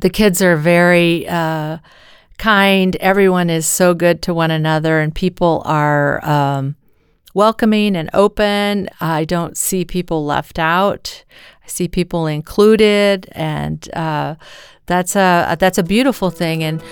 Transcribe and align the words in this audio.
the 0.00 0.10
kids 0.10 0.42
are 0.42 0.56
very 0.56 1.28
uh, 1.28 1.78
kind. 2.38 2.96
Everyone 2.96 3.50
is 3.50 3.66
so 3.66 3.94
good 3.94 4.22
to 4.22 4.34
one 4.34 4.50
another, 4.50 5.00
and 5.00 5.14
people 5.14 5.62
are 5.64 6.24
um, 6.24 6.76
welcoming 7.34 7.96
and 7.96 8.10
open. 8.14 8.88
I 9.00 9.24
don't 9.24 9.56
see 9.56 9.84
people 9.84 10.24
left 10.24 10.58
out. 10.58 11.24
I 11.64 11.68
see 11.68 11.88
people 11.88 12.26
included, 12.26 13.28
and 13.32 13.88
uh, 13.94 14.36
that's 14.86 15.14
a 15.16 15.56
that's 15.58 15.78
a 15.78 15.82
beautiful 15.82 16.30
thing. 16.30 16.62
And 16.62 16.82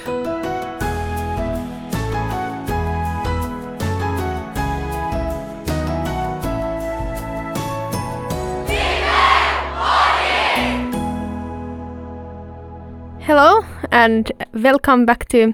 Hello 13.29 13.63
and 13.93 14.33
welcome 14.55 15.05
back 15.05 15.29
to 15.29 15.52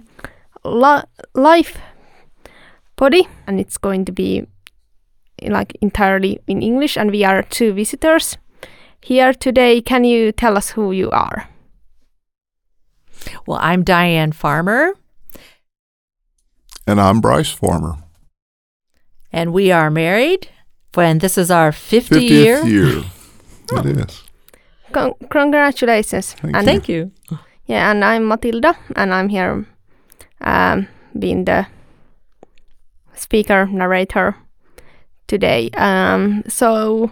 Li- 0.65 1.03
Life 1.35 1.77
Body, 2.95 3.27
and 3.49 3.59
it's 3.59 3.79
going 3.79 4.05
to 4.05 4.13
be 4.13 4.47
like 5.43 5.75
entirely 5.81 6.39
in 6.47 6.63
English. 6.63 6.97
And 6.97 7.11
we 7.11 7.25
are 7.25 7.43
two 7.43 7.73
visitors 7.73 8.39
here 9.01 9.33
today. 9.35 9.81
Can 9.81 10.05
you 10.05 10.31
tell 10.31 10.57
us 10.57 10.71
who 10.71 10.93
you 10.93 11.11
are? 11.11 11.49
well, 13.45 13.59
I'm 13.61 13.85
Dianne 13.85 14.35
Farmer, 14.35 14.95
And 16.87 17.01
I'm 17.01 17.21
Bryce 17.21 17.51
Farmer. 17.51 17.97
and 19.33 19.53
we 19.53 19.73
are 19.73 19.91
married. 19.91 20.47
And 20.97 21.21
this 21.21 21.37
is 21.37 21.51
our 21.51 21.73
50th, 21.73 22.09
50th 22.09 22.31
year. 22.31 22.65
year. 22.65 23.03
It 23.73 23.87
is. 23.97 24.23
Con- 24.93 25.15
congratulations! 25.29 26.35
Thank 26.35 26.55
and 26.55 26.65
Thank 26.67 26.89
you. 26.89 27.11
Yeah, 27.67 27.91
and 27.91 28.05
I'm 28.05 28.27
Matilda, 28.27 28.77
and 28.97 29.15
I'm 29.15 29.29
here, 29.29 29.67
um, 30.41 30.89
being 31.19 31.45
the 31.45 31.67
speaker 33.15 33.67
narrator 33.67 34.37
today. 35.27 35.71
Um, 35.77 36.43
so 36.49 37.11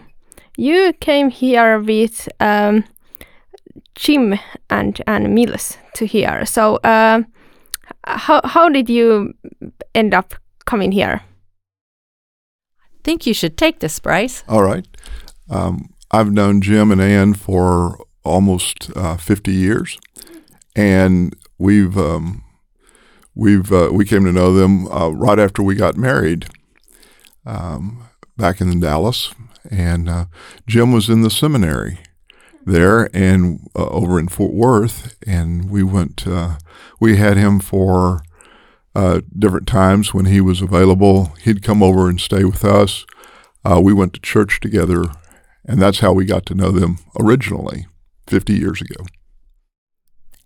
you 0.57 0.93
came 1.01 1.31
here 1.31 1.81
with 1.81 2.29
um, 2.41 2.85
Jim 3.95 4.39
and 4.69 5.01
and 5.07 5.35
Mills 5.35 5.79
to 5.95 6.07
here. 6.07 6.45
So 6.47 6.77
uh, 6.77 7.23
how 8.05 8.41
how 8.45 8.69
did 8.69 8.91
you 8.91 9.35
end 9.95 10.15
up 10.15 10.35
coming 10.65 10.93
here? 10.93 11.23
I 12.79 13.05
think 13.05 13.27
you 13.27 13.35
should 13.35 13.57
take 13.57 13.81
this, 13.81 13.99
Bryce. 13.99 14.45
All 14.49 14.63
right. 14.63 14.87
Um, 15.51 15.89
I've 16.11 16.31
known 16.31 16.61
Jim 16.61 16.93
and 16.93 17.01
Ann 17.01 17.35
for 17.35 17.99
almost 18.25 18.91
uh, 18.95 19.17
50 19.17 19.53
years, 19.53 19.99
and 20.75 21.37
we've 21.59 21.97
um, 21.97 22.45
we've 23.35 23.73
uh, 23.73 23.91
we 23.93 24.05
came 24.05 24.25
to 24.25 24.33
know 24.33 24.55
them 24.55 24.87
uh, 24.89 25.09
right 25.09 25.39
after 25.39 25.63
we 25.63 25.75
got 25.75 25.97
married 25.97 26.47
um, 27.47 28.09
back 28.37 28.61
in 28.61 28.81
Dallas, 28.81 29.35
and 29.71 30.09
uh, 30.09 30.25
Jim 30.67 30.93
was 30.93 31.09
in 31.09 31.23
the 31.23 31.31
seminary 31.31 31.99
there 32.65 33.09
and 33.15 33.69
uh, 33.77 33.87
over 33.89 34.19
in 34.19 34.29
Fort 34.29 34.53
Worth, 34.53 35.17
and 35.27 35.71
we 35.71 35.83
went. 35.83 36.27
Uh, 36.27 36.57
we 37.01 37.17
had 37.17 37.37
him 37.37 37.59
for 37.59 38.23
uh, 38.95 39.23
different 39.37 39.67
times 39.67 40.15
when 40.15 40.27
he 40.27 40.41
was 40.41 40.61
available. 40.63 41.33
He'd 41.43 41.63
come 41.63 41.83
over 41.83 42.09
and 42.09 42.21
stay 42.21 42.45
with 42.45 42.65
us. 42.65 43.05
We 43.65 43.93
went 43.93 44.13
to 44.15 44.21
church 44.21 44.61
together, 44.61 45.05
and 45.65 45.81
that's 45.81 46.01
how 46.01 46.13
we 46.13 46.25
got 46.25 46.47
to 46.47 46.55
know 46.55 46.71
them 46.71 46.99
originally, 47.19 47.87
50 48.27 48.53
years 48.53 48.81
ago. 48.81 49.05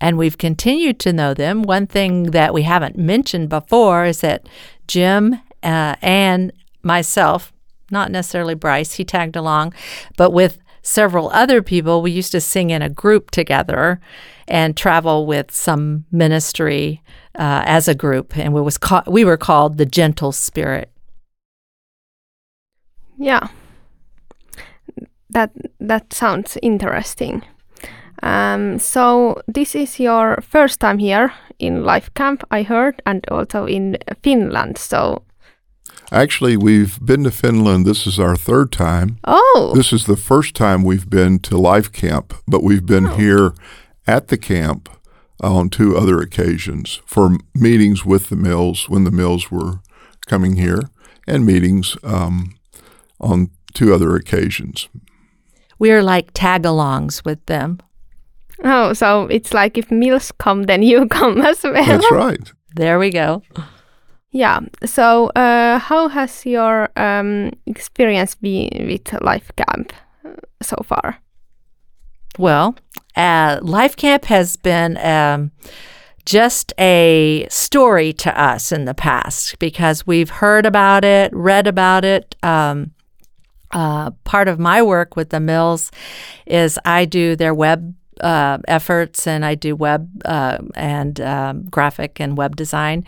And 0.01 0.19
we've 0.19 0.39
continued 0.39 0.99
to 1.01 1.13
know 1.13 1.35
them. 1.35 1.63
One 1.63 1.87
thing 1.87 2.25
that 2.33 2.53
we 2.53 2.63
haven't 2.63 2.97
mentioned 2.97 3.49
before 3.49 4.05
is 4.05 4.21
that 4.21 4.49
Jim 4.87 5.41
uh, 5.63 5.97
and 6.03 6.53
myself, 6.83 7.53
not 7.91 8.11
necessarily 8.11 8.55
Bryce, 8.55 8.95
he 8.95 9.05
tagged 9.05 9.37
along, 9.37 9.75
but 10.17 10.33
with 10.33 10.59
several 10.83 11.31
other 11.31 11.63
people, 11.63 12.03
we 12.03 12.11
used 12.13 12.33
to 12.33 12.41
sing 12.41 12.71
in 12.71 12.83
a 12.83 12.89
group 12.89 13.31
together 13.31 14.01
and 14.47 14.77
travel 14.77 15.27
with 15.27 15.51
some 15.51 16.05
ministry 16.13 17.03
uh, 17.35 17.63
as 17.67 17.89
a 17.89 17.95
group, 17.95 18.37
and 18.37 18.55
we 18.55 18.61
was 18.61 18.79
ca- 18.79 19.03
we 19.07 19.25
were 19.25 19.37
called 19.37 19.77
the 19.77 19.87
Gentle 19.87 20.33
Spirit. 20.33 20.91
Yeah, 23.19 23.49
that 25.31 25.51
that 25.81 26.13
sounds 26.13 26.57
interesting. 26.63 27.43
Um, 28.27 28.79
so 28.79 29.41
this 29.55 29.75
is 29.75 30.01
your 30.01 30.39
first 30.43 30.81
time 30.81 30.99
here 30.99 31.33
in 31.59 31.85
Life 31.85 32.11
Camp, 32.15 32.43
I 32.51 32.63
heard, 32.63 33.01
and 33.05 33.25
also 33.31 33.67
in 33.67 33.97
Finland. 34.23 34.79
So 34.79 35.23
Actually, 36.13 36.57
we've 36.57 36.99
been 37.05 37.25
to 37.25 37.31
Finland. 37.31 37.85
This 37.87 38.07
is 38.07 38.19
our 38.19 38.37
third 38.37 38.71
time. 38.73 39.19
oh, 39.25 39.73
This 39.75 39.93
is 39.93 40.05
the 40.05 40.17
first 40.17 40.55
time 40.55 40.85
we've 40.85 41.09
been 41.11 41.39
to 41.41 41.59
Life 41.59 41.91
Camp, 41.93 42.35
but 42.47 42.63
we've 42.63 42.87
been 42.87 43.07
Oh. 43.07 43.17
here 43.17 43.53
at 44.07 44.29
the 44.29 44.37
camp 44.39 44.89
on 45.41 45.69
two 45.69 45.97
other 45.97 46.21
occasions 46.21 47.01
for 47.07 47.37
meetings 47.55 48.05
with 48.07 48.29
the 48.29 48.37
mills 48.37 48.89
when 48.89 49.05
the 49.05 49.11
mills 49.11 49.51
were 49.51 49.81
coming 50.27 50.57
here, 50.57 50.81
and 51.27 51.45
meetings 51.45 51.97
um, 52.05 52.55
on 53.21 53.51
two 53.75 53.93
other 53.95 54.15
occasions. 54.17 54.89
We 55.79 55.91
are 55.93 56.03
like 56.03 56.31
tag-alongs 56.33 57.25
with 57.25 57.45
them. 57.47 57.79
Oh, 58.65 58.93
so 58.93 59.27
it's 59.27 59.53
like 59.53 59.79
if 59.79 59.91
Mills 59.91 60.33
come, 60.33 60.65
then 60.65 60.83
you 60.83 61.07
come 61.11 61.41
as 61.41 61.63
well. 61.63 61.75
That's 61.75 62.11
right. 62.11 62.53
There 62.75 62.99
we 62.99 63.11
go. 63.11 63.43
Yeah. 64.31 64.61
So 64.85 65.29
uh, 65.29 65.79
how 65.79 66.09
has 66.09 66.45
your 66.45 66.91
um, 66.97 67.53
experience 67.67 68.35
been 68.35 68.87
with 68.87 69.13
Life 69.23 69.51
Camp 69.57 69.93
uh, 70.25 70.33
so 70.61 70.77
far? 70.85 71.19
Well, 72.39 72.77
uh, 73.17 73.61
Life 73.63 73.97
Camp 73.97 74.27
has 74.27 74.57
been 74.57 74.99
um, 74.99 75.53
just 76.27 76.75
a 76.79 77.47
story 77.49 78.13
to 78.13 78.39
us 78.39 78.73
in 78.73 78.85
the 78.85 78.95
past 78.95 79.59
because 79.59 80.07
we've 80.07 80.29
heard 80.29 80.67
about 80.67 81.05
it, 81.05 81.33
read 81.35 81.67
about 81.67 82.05
it. 82.05 82.37
Um, 82.43 82.93
uh, 83.73 84.11
part 84.25 84.49
of 84.49 84.59
my 84.59 84.83
work 84.83 85.17
with 85.17 85.31
the 85.31 85.41
mills 85.41 85.91
is 86.47 86.79
I 86.85 87.05
do 87.05 87.37
their 87.37 87.55
web 87.55 87.95
uh, 88.21 88.59
efforts 88.67 89.27
and 89.27 89.45
I 89.45 89.55
do 89.55 89.77
web 89.77 90.09
uh, 90.25 90.59
and 90.75 91.21
um, 91.21 91.65
graphic 91.65 92.21
and 92.21 92.37
web 92.37 92.57
design. 92.57 93.05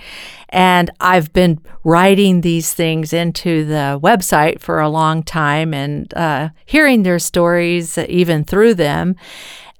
And 0.51 0.91
I've 1.01 1.33
been 1.33 1.61
writing 1.85 2.41
these 2.41 2.75
things 2.75 3.13
into 3.13 3.65
the 3.65 3.99
website 4.03 4.61
for 4.61 4.81
a 4.81 4.89
long 4.89 5.23
time 5.23 5.73
and 5.75 6.13
uh, 6.15 6.51
hearing 6.67 7.03
their 7.03 7.19
stories, 7.19 7.97
even 7.99 8.45
through 8.45 8.75
them, 8.75 9.17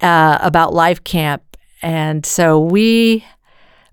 uh, 0.01 0.39
about 0.41 0.75
Life 0.75 1.05
Camp. 1.05 1.43
And 1.83 2.25
so 2.27 2.59
we 2.61 3.25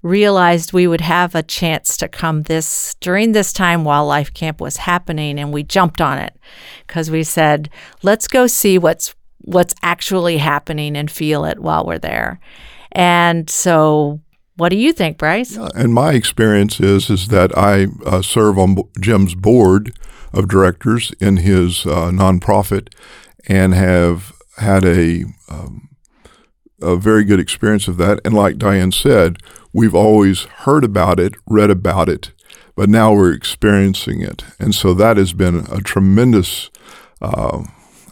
realized 0.06 0.72
we 0.72 0.85
would 0.85 1.02
have 1.02 1.34
a 1.34 1.41
chance 1.41 1.97
to 1.97 2.07
come 2.07 2.44
this 2.44 2.96
during 3.00 3.31
this 3.31 3.52
time 3.52 3.84
while 3.84 4.06
life 4.06 4.31
camp 4.31 4.62
was 4.62 4.78
happening 4.78 5.40
and 5.40 5.52
we 5.52 5.63
jumped 5.63 6.00
on 6.00 6.19
it 6.19 6.38
because 6.85 7.09
we 7.09 7.23
said 7.23 7.72
let's 8.03 8.28
go 8.28 8.46
see 8.46 8.78
what's 8.78 9.16
what's 9.45 9.75
actually 9.81 10.38
happening 10.38 10.97
and 10.97 11.09
feel 11.09 11.45
it 11.45 11.59
while 11.59 11.85
we're 11.85 12.00
there 12.00 12.39
and 12.91 13.50
so 13.50 14.19
what 14.57 14.69
do 14.69 14.78
you 14.78 14.91
think 14.94 15.17
bryce 15.17 15.57
Uh, 15.57 15.69
And 15.75 15.94
my 15.94 16.13
experience 16.13 16.79
is 16.79 17.09
is 17.09 17.28
that 17.28 17.51
I 17.57 17.88
uh, 18.05 18.22
serve 18.22 18.57
on 18.59 18.78
Jim's 19.00 19.35
board 19.35 19.91
of 20.34 20.47
directors 20.47 21.11
in 21.19 21.38
his 21.38 21.85
uh, 21.85 22.11
nonprofit, 22.11 22.89
and 23.47 23.73
have 23.73 24.34
had 24.57 24.84
a 24.85 25.23
um, 25.50 25.89
a 26.81 26.97
very 26.97 27.23
good 27.23 27.39
experience 27.39 27.88
of 27.88 27.97
that. 27.97 28.19
And 28.25 28.34
like 28.34 28.58
Dianne 28.58 28.93
said, 28.93 29.37
we've 29.73 29.96
always 29.96 30.43
heard 30.66 30.84
about 30.84 31.19
it, 31.19 31.35
read 31.47 31.69
about 31.72 32.09
it, 32.09 32.31
but 32.75 32.90
now 32.90 33.14
we're 33.14 33.31
experiencing 33.34 34.22
it, 34.22 34.43
and 34.59 34.75
so 34.75 34.93
that 34.93 35.17
has 35.17 35.34
been 35.34 35.66
a 35.72 35.79
tremendous 35.81 36.69
uh, 37.22 37.64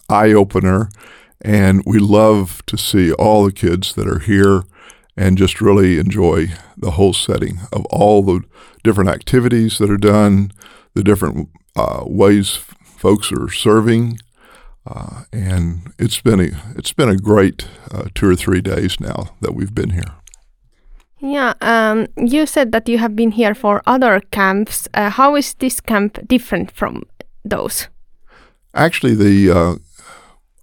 eye 0.10 0.34
opener. 0.34 0.90
And 1.44 1.84
we 1.86 2.00
love 2.00 2.66
to 2.68 2.78
see 2.78 3.12
all 3.14 3.46
the 3.46 3.52
kids 3.52 3.94
that 3.96 4.08
are 4.08 4.20
here 4.20 4.64
and 5.18 5.38
just 5.38 5.62
really 5.62 6.00
enjoy 6.00 6.48
the 6.78 6.92
whole 6.92 7.14
setting 7.14 7.60
of 7.72 7.86
all 7.88 8.24
the 8.24 8.42
different 8.84 9.10
activities 9.10 9.78
that 9.78 9.90
are 9.90 9.98
done, 9.98 10.52
the 10.94 11.04
different 11.04 11.50
uh, 11.76 12.04
ways 12.06 12.56
folks 12.98 13.32
are 13.32 13.50
serving, 13.50 14.18
uh, 14.86 15.24
and 15.32 15.94
it's 16.00 16.22
been 16.22 16.40
a 16.40 16.50
it's 16.76 16.94
been 16.94 17.10
a 17.10 17.18
great 17.18 17.68
uh, 17.92 18.06
two 18.16 18.30
or 18.30 18.36
three 18.36 18.62
days 18.62 19.00
now 19.00 19.30
that 19.42 19.54
we've 19.54 19.74
been 19.74 19.92
here. 19.92 20.14
Yeah, 21.20 21.54
um, 21.62 22.08
you 22.18 22.46
said 22.46 22.72
that 22.74 22.90
you 22.90 22.98
have 22.98 23.16
been 23.16 23.32
here 23.32 23.56
for 23.56 23.82
other 23.86 24.20
camps. 24.32 24.90
Uh, 24.94 25.10
how 25.10 25.36
is 25.36 25.54
this 25.54 25.80
camp 25.80 26.20
different 26.28 26.72
from 26.72 27.04
those? 27.46 27.88
Actually, 28.74 29.16
the 29.16 29.52
uh, 29.52 29.76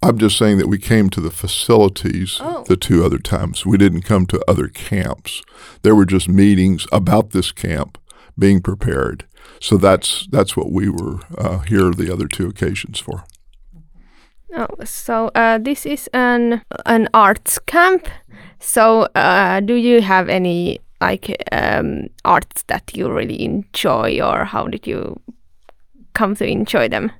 I'm 0.03 0.17
just 0.17 0.37
saying 0.37 0.57
that 0.57 0.67
we 0.67 0.79
came 0.79 1.09
to 1.11 1.21
the 1.21 1.29
facilities 1.31 2.39
Oh. 2.41 2.63
the 2.67 2.75
two 2.75 3.05
other 3.05 3.19
times. 3.19 3.65
We 3.65 3.77
didn't 3.77 4.01
come 4.01 4.25
to 4.27 4.41
other 4.47 4.67
camps. 4.67 5.43
There 5.83 5.93
were 5.95 6.05
just 6.05 6.27
meetings 6.27 6.87
about 6.91 7.29
this 7.31 7.51
camp 7.51 7.97
being 8.37 8.61
prepared. 8.61 9.25
So 9.59 9.77
that's 9.77 10.27
that's 10.31 10.57
what 10.57 10.71
we 10.71 10.89
were 10.89 11.19
uh, 11.37 11.59
here 11.59 11.91
the 11.91 12.11
other 12.11 12.27
two 12.27 12.47
occasions 12.47 12.99
for. 12.99 13.23
Oh, 14.55 14.67
so 14.83 15.29
uh, 15.35 15.59
this 15.59 15.85
is 15.85 16.09
an 16.13 16.61
an 16.85 17.07
arts 17.13 17.59
camp. 17.59 18.07
So 18.59 19.07
uh, 19.15 19.59
do 19.59 19.75
you 19.75 20.01
have 20.01 20.29
any 20.29 20.79
like 21.01 21.35
um, 21.51 22.07
arts 22.25 22.63
that 22.67 22.91
you 22.95 23.11
really 23.11 23.43
enjoy, 23.43 24.19
or 24.21 24.45
how 24.45 24.67
did 24.67 24.87
you 24.87 25.19
come 26.13 26.35
to 26.35 26.45
enjoy 26.45 26.89
them? 26.89 27.11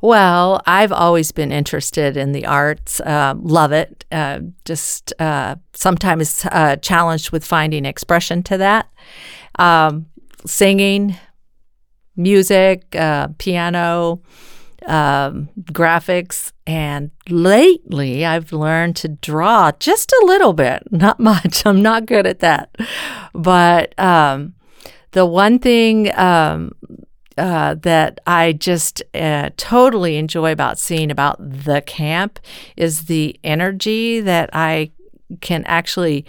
Well, 0.00 0.62
I've 0.66 0.92
always 0.92 1.32
been 1.32 1.52
interested 1.52 2.16
in 2.16 2.32
the 2.32 2.46
arts, 2.46 3.00
uh, 3.00 3.34
love 3.38 3.72
it. 3.72 4.04
Uh, 4.10 4.40
just 4.64 5.12
uh, 5.20 5.56
sometimes 5.72 6.44
uh, 6.50 6.76
challenged 6.76 7.30
with 7.30 7.44
finding 7.44 7.84
expression 7.84 8.42
to 8.44 8.58
that. 8.58 8.88
Um, 9.58 10.06
singing, 10.46 11.16
music, 12.16 12.94
uh, 12.96 13.28
piano, 13.38 14.20
um, 14.86 15.48
graphics, 15.72 16.52
and 16.66 17.10
lately 17.28 18.24
I've 18.24 18.52
learned 18.52 18.96
to 18.96 19.08
draw 19.08 19.72
just 19.72 20.12
a 20.12 20.24
little 20.26 20.52
bit, 20.52 20.82
not 20.90 21.20
much. 21.20 21.64
I'm 21.66 21.82
not 21.82 22.06
good 22.06 22.26
at 22.26 22.40
that. 22.40 22.74
But 23.34 23.98
um, 23.98 24.54
the 25.12 25.26
one 25.26 25.58
thing 25.58 26.16
um, 26.18 26.72
uh, 27.38 27.74
that 27.82 28.20
I 28.26 28.52
just 28.52 29.02
uh, 29.14 29.50
totally 29.56 30.16
enjoy 30.16 30.52
about 30.52 30.78
seeing 30.78 31.10
about 31.10 31.36
the 31.38 31.80
camp 31.82 32.38
is 32.76 33.06
the 33.06 33.38
energy 33.42 34.20
that 34.20 34.50
I 34.52 34.92
can 35.40 35.64
actually 35.64 36.26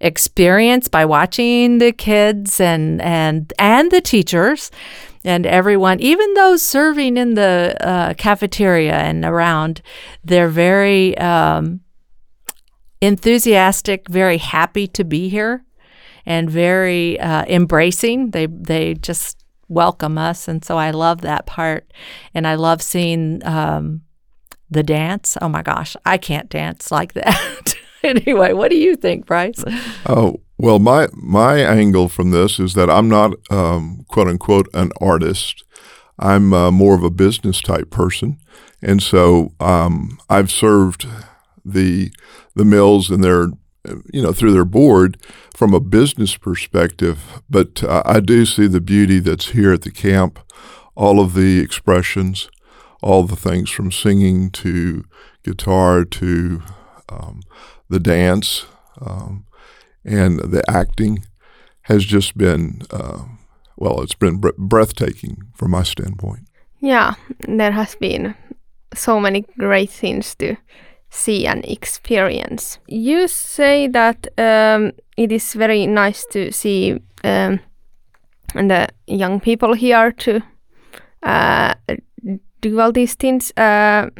experience 0.00 0.88
by 0.88 1.04
watching 1.04 1.78
the 1.78 1.92
kids 1.92 2.60
and 2.60 3.00
and 3.00 3.52
and 3.58 3.90
the 3.90 4.00
teachers 4.00 4.70
and 5.26 5.44
everyone, 5.44 5.98
even 5.98 6.34
those 6.34 6.62
serving 6.62 7.16
in 7.16 7.34
the 7.34 7.76
uh, 7.80 8.14
cafeteria 8.14 8.94
and 8.94 9.24
around, 9.24 9.82
they're 10.22 10.48
very 10.48 11.18
um, 11.18 11.80
enthusiastic, 13.00 14.08
very 14.08 14.38
happy 14.38 14.86
to 14.86 15.02
be 15.02 15.28
here, 15.28 15.64
and 16.24 16.48
very 16.48 17.18
uh, 17.18 17.44
embracing. 17.46 18.30
They 18.30 18.46
they 18.46 18.94
just 18.94 19.44
welcome 19.68 20.18
us, 20.18 20.48
and 20.48 20.64
so 20.64 20.76
I 20.76 20.90
love 20.90 21.20
that 21.22 21.46
part, 21.46 21.92
and 22.34 22.46
I 22.46 22.54
love 22.54 22.82
seeing 22.82 23.44
um, 23.44 24.02
the 24.70 24.82
dance. 24.82 25.36
Oh 25.40 25.48
my 25.48 25.62
gosh, 25.62 25.96
I 26.04 26.18
can't 26.18 26.48
dance 26.48 26.90
like 26.90 27.14
that. 27.14 27.74
anyway, 28.02 28.52
what 28.52 28.70
do 28.70 28.76
you 28.76 28.96
think, 28.96 29.26
Bryce? 29.26 29.64
Oh 30.06 30.40
well, 30.58 30.78
my 30.78 31.08
my 31.12 31.58
angle 31.58 32.08
from 32.08 32.30
this 32.30 32.58
is 32.58 32.74
that 32.74 32.90
I'm 32.90 33.08
not 33.08 33.32
um, 33.50 34.04
quote 34.08 34.28
unquote 34.28 34.68
an 34.74 34.90
artist. 35.00 35.64
I'm 36.18 36.54
uh, 36.54 36.70
more 36.70 36.94
of 36.94 37.02
a 37.02 37.10
business 37.10 37.60
type 37.60 37.90
person, 37.90 38.38
and 38.80 39.02
so 39.02 39.52
um, 39.60 40.18
I've 40.30 40.50
served 40.50 41.06
the 41.64 42.10
the 42.54 42.64
mills 42.64 43.10
and 43.10 43.22
their 43.22 43.48
you 44.12 44.22
know 44.22 44.32
through 44.32 44.52
their 44.52 44.64
board 44.64 45.18
from 45.54 45.74
a 45.74 45.80
business 45.80 46.36
perspective. 46.36 47.42
But 47.48 47.82
uh, 47.82 48.02
I 48.04 48.20
do 48.20 48.46
see 48.46 48.66
the 48.66 48.80
beauty 48.80 49.18
that's 49.18 49.50
here 49.50 49.72
at 49.72 49.82
the 49.82 49.90
camp, 49.90 50.38
all 50.94 51.20
of 51.20 51.34
the 51.34 51.60
expressions, 51.60 52.50
all 53.02 53.24
the 53.24 53.36
things 53.36 53.70
from 53.70 53.92
singing 53.92 54.50
to 54.50 55.04
guitar 55.42 56.04
to 56.04 56.62
um, 57.08 57.40
the 57.88 58.00
dance. 58.00 58.66
Um, 59.00 59.46
and 60.06 60.38
the 60.38 60.62
acting 60.68 61.24
has 61.82 62.04
just 62.04 62.38
been 62.38 62.82
uh, 62.90 63.24
well 63.76 64.00
it's 64.00 64.14
been 64.14 64.38
bre- 64.38 64.56
breathtaking 64.56 65.36
from 65.54 65.72
my 65.72 65.82
standpoint 65.82 66.48
Yeah, 66.80 67.14
there 67.48 67.72
has 67.72 67.96
been 67.96 68.34
so 68.94 69.20
many 69.20 69.44
great 69.58 69.90
things 69.90 70.34
to 70.36 70.56
see 71.10 71.46
and 71.46 71.64
experience. 71.64 72.78
You 72.86 73.28
say 73.28 73.88
that 73.88 74.28
um, 74.38 74.92
it 75.16 75.32
is 75.32 75.54
very 75.54 75.86
nice 75.86 76.26
to 76.26 76.52
see 76.52 77.00
um, 77.24 77.60
the 78.54 78.88
young 79.06 79.40
people 79.40 79.74
here 79.74 80.12
to 80.12 80.42
uh, 81.22 81.74
do 82.60 82.80
all 82.80 82.92
these 82.92 83.14
things. 83.14 83.52
Uh, 83.56 84.10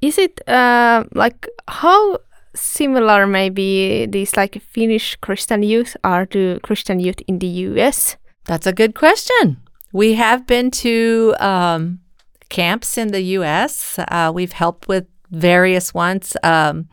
is 0.00 0.18
it 0.18 0.40
uh, 0.48 1.04
like 1.14 1.46
how 1.68 2.18
similar 2.54 3.26
maybe 3.26 4.06
these 4.06 4.36
like 4.36 4.60
Finnish 4.62 5.16
Christian 5.16 5.62
youth 5.62 5.96
are 6.02 6.26
to 6.26 6.58
Christian 6.62 7.00
youth 7.00 7.20
in 7.26 7.38
the 7.38 7.46
US? 7.46 8.16
That's 8.46 8.66
a 8.66 8.72
good 8.72 8.94
question. 8.94 9.58
We 9.92 10.14
have 10.14 10.46
been 10.46 10.70
to 10.70 11.34
um, 11.40 12.00
camps 12.48 12.96
in 12.96 13.08
the 13.08 13.22
U.S. 13.38 13.98
Uh, 13.98 14.30
we've 14.34 14.52
helped 14.52 14.88
with 14.88 15.06
various 15.30 15.94
ones. 15.94 16.36
Um, 16.42 16.88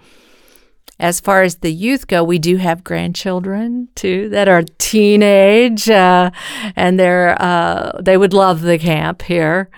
as 1.00 1.20
far 1.20 1.44
as 1.44 1.58
the 1.58 1.72
youth 1.72 2.08
go, 2.08 2.24
we 2.24 2.40
do 2.40 2.58
have 2.58 2.84
grandchildren 2.84 3.90
too 3.94 4.30
that 4.30 4.48
are 4.48 4.64
teenage, 4.80 5.90
uh, 5.90 6.32
and 6.76 7.00
they're 7.00 7.40
uh, 7.40 8.00
they 8.02 8.18
would 8.18 8.34
love 8.34 8.62
the 8.62 8.80
camp 8.80 9.22
here. 9.22 9.70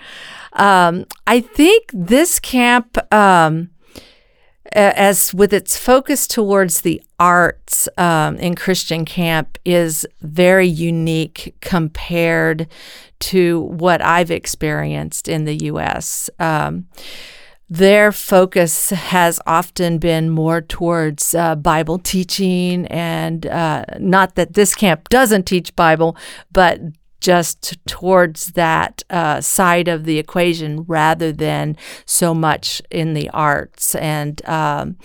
Um, 0.54 1.06
I 1.28 1.42
think 1.42 1.90
this 1.94 2.40
camp. 2.40 2.98
Um, 3.14 3.72
as 4.72 5.34
with 5.34 5.52
its 5.52 5.76
focus 5.76 6.28
towards 6.28 6.82
the 6.82 7.02
arts 7.20 7.90
um, 7.98 8.38
in 8.38 8.54
Christian 8.54 9.04
camp 9.04 9.58
is 9.66 10.06
very 10.22 10.68
unique 10.68 11.56
compared 11.60 12.68
to 13.20 13.62
what 13.62 14.00
I've 14.04 14.30
experienced 14.30 15.28
in 15.28 15.46
the 15.46 15.56
U.S. 15.66 16.30
Their 17.70 18.12
focus 18.12 18.90
has 18.90 19.40
often 19.46 20.00
been 20.00 20.32
more 20.32 20.60
towards 20.60 21.36
uh, 21.36 21.56
Bible 21.56 22.00
teaching, 22.00 22.88
and 22.88 23.46
uh, 23.46 23.86
not 24.00 24.34
that 24.36 24.54
this 24.54 24.74
camp 24.74 25.08
doesn't 25.10 25.44
teach 25.44 25.76
Bible, 25.76 26.18
but 26.52 26.80
just 27.22 27.78
towards 27.86 28.48
that 28.54 29.04
uh, 29.10 29.42
side 29.42 29.88
of 29.88 30.06
the 30.06 30.18
equation 30.18 30.84
rather 30.84 31.32
than 31.32 31.76
so 32.06 32.34
much 32.34 32.82
in 32.90 33.14
the 33.14 33.30
arts 33.32 33.94
and 33.96 34.44
um, 34.48 34.98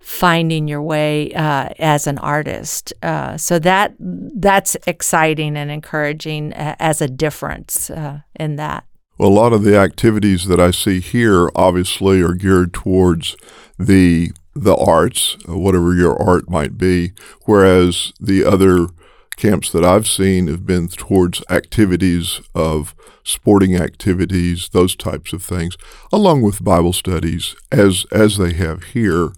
finding 0.00 0.68
your 0.68 0.80
way 0.80 1.32
uh, 1.34 1.68
as 1.78 2.06
an 2.06 2.18
artist. 2.18 2.94
Uh, 3.02 3.36
so 3.36 3.58
that 3.58 3.94
that's 3.98 4.76
exciting 4.86 5.56
and 5.56 5.70
encouraging 5.70 6.52
uh, 6.54 6.76
as 6.78 7.02
a 7.02 7.08
difference 7.08 7.90
uh, 7.90 8.20
in 8.38 8.56
that. 8.56 8.84
Well 9.18 9.28
a 9.28 9.30
lot 9.30 9.52
of 9.52 9.62
the 9.62 9.76
activities 9.76 10.46
that 10.46 10.60
i 10.60 10.70
see 10.70 11.00
here 11.00 11.50
obviously 11.54 12.20
are 12.22 12.34
geared 12.34 12.72
towards 12.72 13.36
the 13.78 14.30
the 14.56 14.76
arts 14.76 15.36
uh, 15.48 15.56
whatever 15.56 15.94
your 15.94 16.20
art 16.20 16.48
might 16.48 16.78
be. 16.78 17.12
Whereas 17.44 18.12
the 18.18 18.44
other 18.44 18.88
camps 19.36 19.70
that 19.70 19.84
i've 19.84 20.06
seen 20.06 20.46
have 20.46 20.64
been 20.64 20.88
towards 20.88 21.42
activities 21.50 22.40
of 22.54 22.94
sporting 23.22 23.76
activities 23.76 24.70
those 24.70 24.96
types 24.96 25.34
of 25.34 25.42
things 25.42 25.76
along 26.10 26.40
with 26.40 26.64
bible 26.64 26.94
studies 26.94 27.54
as 27.70 28.06
as 28.10 28.38
they 28.38 28.54
have 28.54 28.82
here 28.94 29.32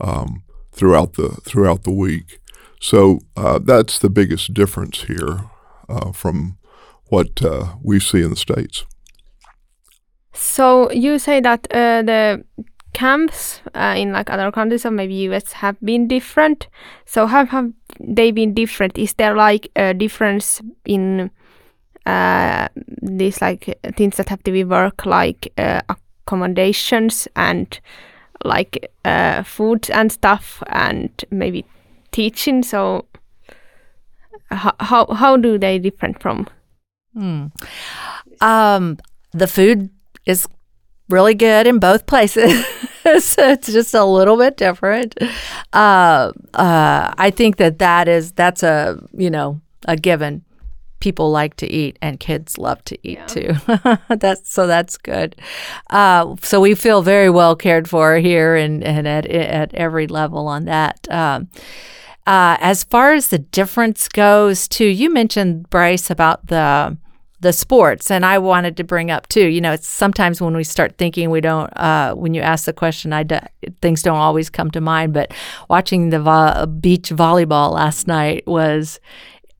um, 0.00 0.42
throughout 0.72 1.12
the 1.12 1.28
throughout 1.28 1.84
the 1.84 1.92
week. 1.92 2.40
So 2.80 3.20
uh, 3.36 3.60
that's 3.60 3.98
the 3.98 4.10
biggest 4.10 4.52
difference 4.52 5.02
here 5.02 5.48
uh, 5.88 6.10
from 6.10 6.58
what 7.06 7.42
uh, 7.42 7.76
we 7.80 8.00
see 8.00 8.22
in 8.22 8.30
the 8.30 8.36
states 8.36 8.84
So 10.34 10.90
you 10.90 11.18
say 11.18 11.40
that 11.40 11.66
uh, 11.70 12.02
the 12.02 12.44
camps 12.92 13.60
uh, 13.74 13.94
in 13.96 14.12
like 14.12 14.30
other 14.30 14.50
countries 14.50 14.84
or 14.84 14.90
maybe 14.90 15.14
US 15.28 15.52
have 15.52 15.76
been 15.80 16.08
different. 16.08 16.68
So 17.06 17.26
how 17.26 17.46
have 17.46 17.72
they 18.00 18.32
been 18.32 18.52
different? 18.52 18.98
Is 18.98 19.14
there 19.14 19.36
like 19.36 19.70
a 19.76 19.94
difference 19.94 20.60
in 20.84 21.30
uh, 22.04 22.68
these 23.02 23.40
like 23.40 23.78
things 23.96 24.16
that 24.16 24.28
have 24.28 24.42
to 24.44 24.52
be 24.52 24.64
work 24.64 25.06
like 25.06 25.52
uh, 25.56 25.82
accommodations 25.88 27.28
and 27.36 27.78
like 28.44 28.90
uh, 29.04 29.44
food 29.44 29.88
and 29.90 30.10
stuff 30.10 30.62
and 30.66 31.10
maybe 31.30 31.64
teaching? 32.10 32.64
So 32.64 33.06
how 34.50 34.74
how, 34.80 35.06
how 35.06 35.36
do 35.36 35.58
they 35.58 35.78
different 35.78 36.20
from? 36.20 36.48
Hmm. 37.12 37.46
Um, 38.40 38.98
the 39.32 39.46
food 39.46 39.90
is 40.26 40.46
really 41.08 41.34
good 41.34 41.66
in 41.66 41.78
both 41.78 42.06
places. 42.06 42.64
so 43.24 43.50
it's 43.50 43.72
just 43.72 43.94
a 43.94 44.04
little 44.04 44.36
bit 44.36 44.56
different. 44.56 45.16
Uh, 45.72 46.32
uh, 46.54 47.12
I 47.16 47.30
think 47.30 47.56
that 47.56 47.78
that 47.78 48.08
is 48.08 48.32
that's 48.32 48.62
a 48.62 48.98
you 49.12 49.30
know 49.30 49.60
a 49.86 49.96
given. 49.96 50.44
people 51.00 51.30
like 51.30 51.54
to 51.54 51.66
eat 51.70 51.98
and 52.00 52.18
kids 52.18 52.56
love 52.56 52.82
to 52.84 52.96
eat 53.06 53.20
too. 53.28 53.52
that's 54.08 54.50
so 54.50 54.66
that's 54.66 54.96
good. 54.96 55.36
Uh, 55.90 56.34
so 56.40 56.60
we 56.60 56.74
feel 56.74 57.02
very 57.02 57.28
well 57.28 57.54
cared 57.54 57.86
for 57.88 58.16
here 58.16 58.56
and, 58.56 58.82
and 58.82 59.06
at 59.06 59.26
at 59.26 59.74
every 59.74 60.06
level 60.06 60.48
on 60.48 60.64
that. 60.64 61.06
Um, 61.10 61.48
uh, 62.26 62.56
as 62.60 62.84
far 62.84 63.12
as 63.12 63.28
the 63.28 63.38
difference 63.38 64.08
goes, 64.08 64.66
too, 64.66 64.86
you 64.86 65.12
mentioned 65.12 65.68
Bryce 65.68 66.08
about 66.08 66.46
the 66.46 66.96
the 67.44 67.52
sports, 67.52 68.10
and 68.10 68.24
I 68.24 68.38
wanted 68.38 68.76
to 68.78 68.84
bring 68.84 69.10
up 69.10 69.28
too. 69.28 69.46
You 69.46 69.60
know, 69.60 69.72
it's 69.72 69.86
sometimes 69.86 70.40
when 70.40 70.56
we 70.56 70.64
start 70.64 70.96
thinking, 70.98 71.30
we 71.30 71.40
don't. 71.40 71.70
Uh, 71.78 72.14
when 72.14 72.34
you 72.34 72.40
ask 72.40 72.64
the 72.64 72.72
question, 72.72 73.12
I 73.12 73.22
do, 73.22 73.38
things 73.82 74.02
don't 74.02 74.16
always 74.16 74.50
come 74.50 74.70
to 74.72 74.80
mind. 74.80 75.12
But 75.12 75.32
watching 75.68 76.08
the 76.08 76.20
vo- 76.20 76.66
beach 76.66 77.10
volleyball 77.10 77.72
last 77.72 78.08
night 78.08 78.46
was 78.46 78.98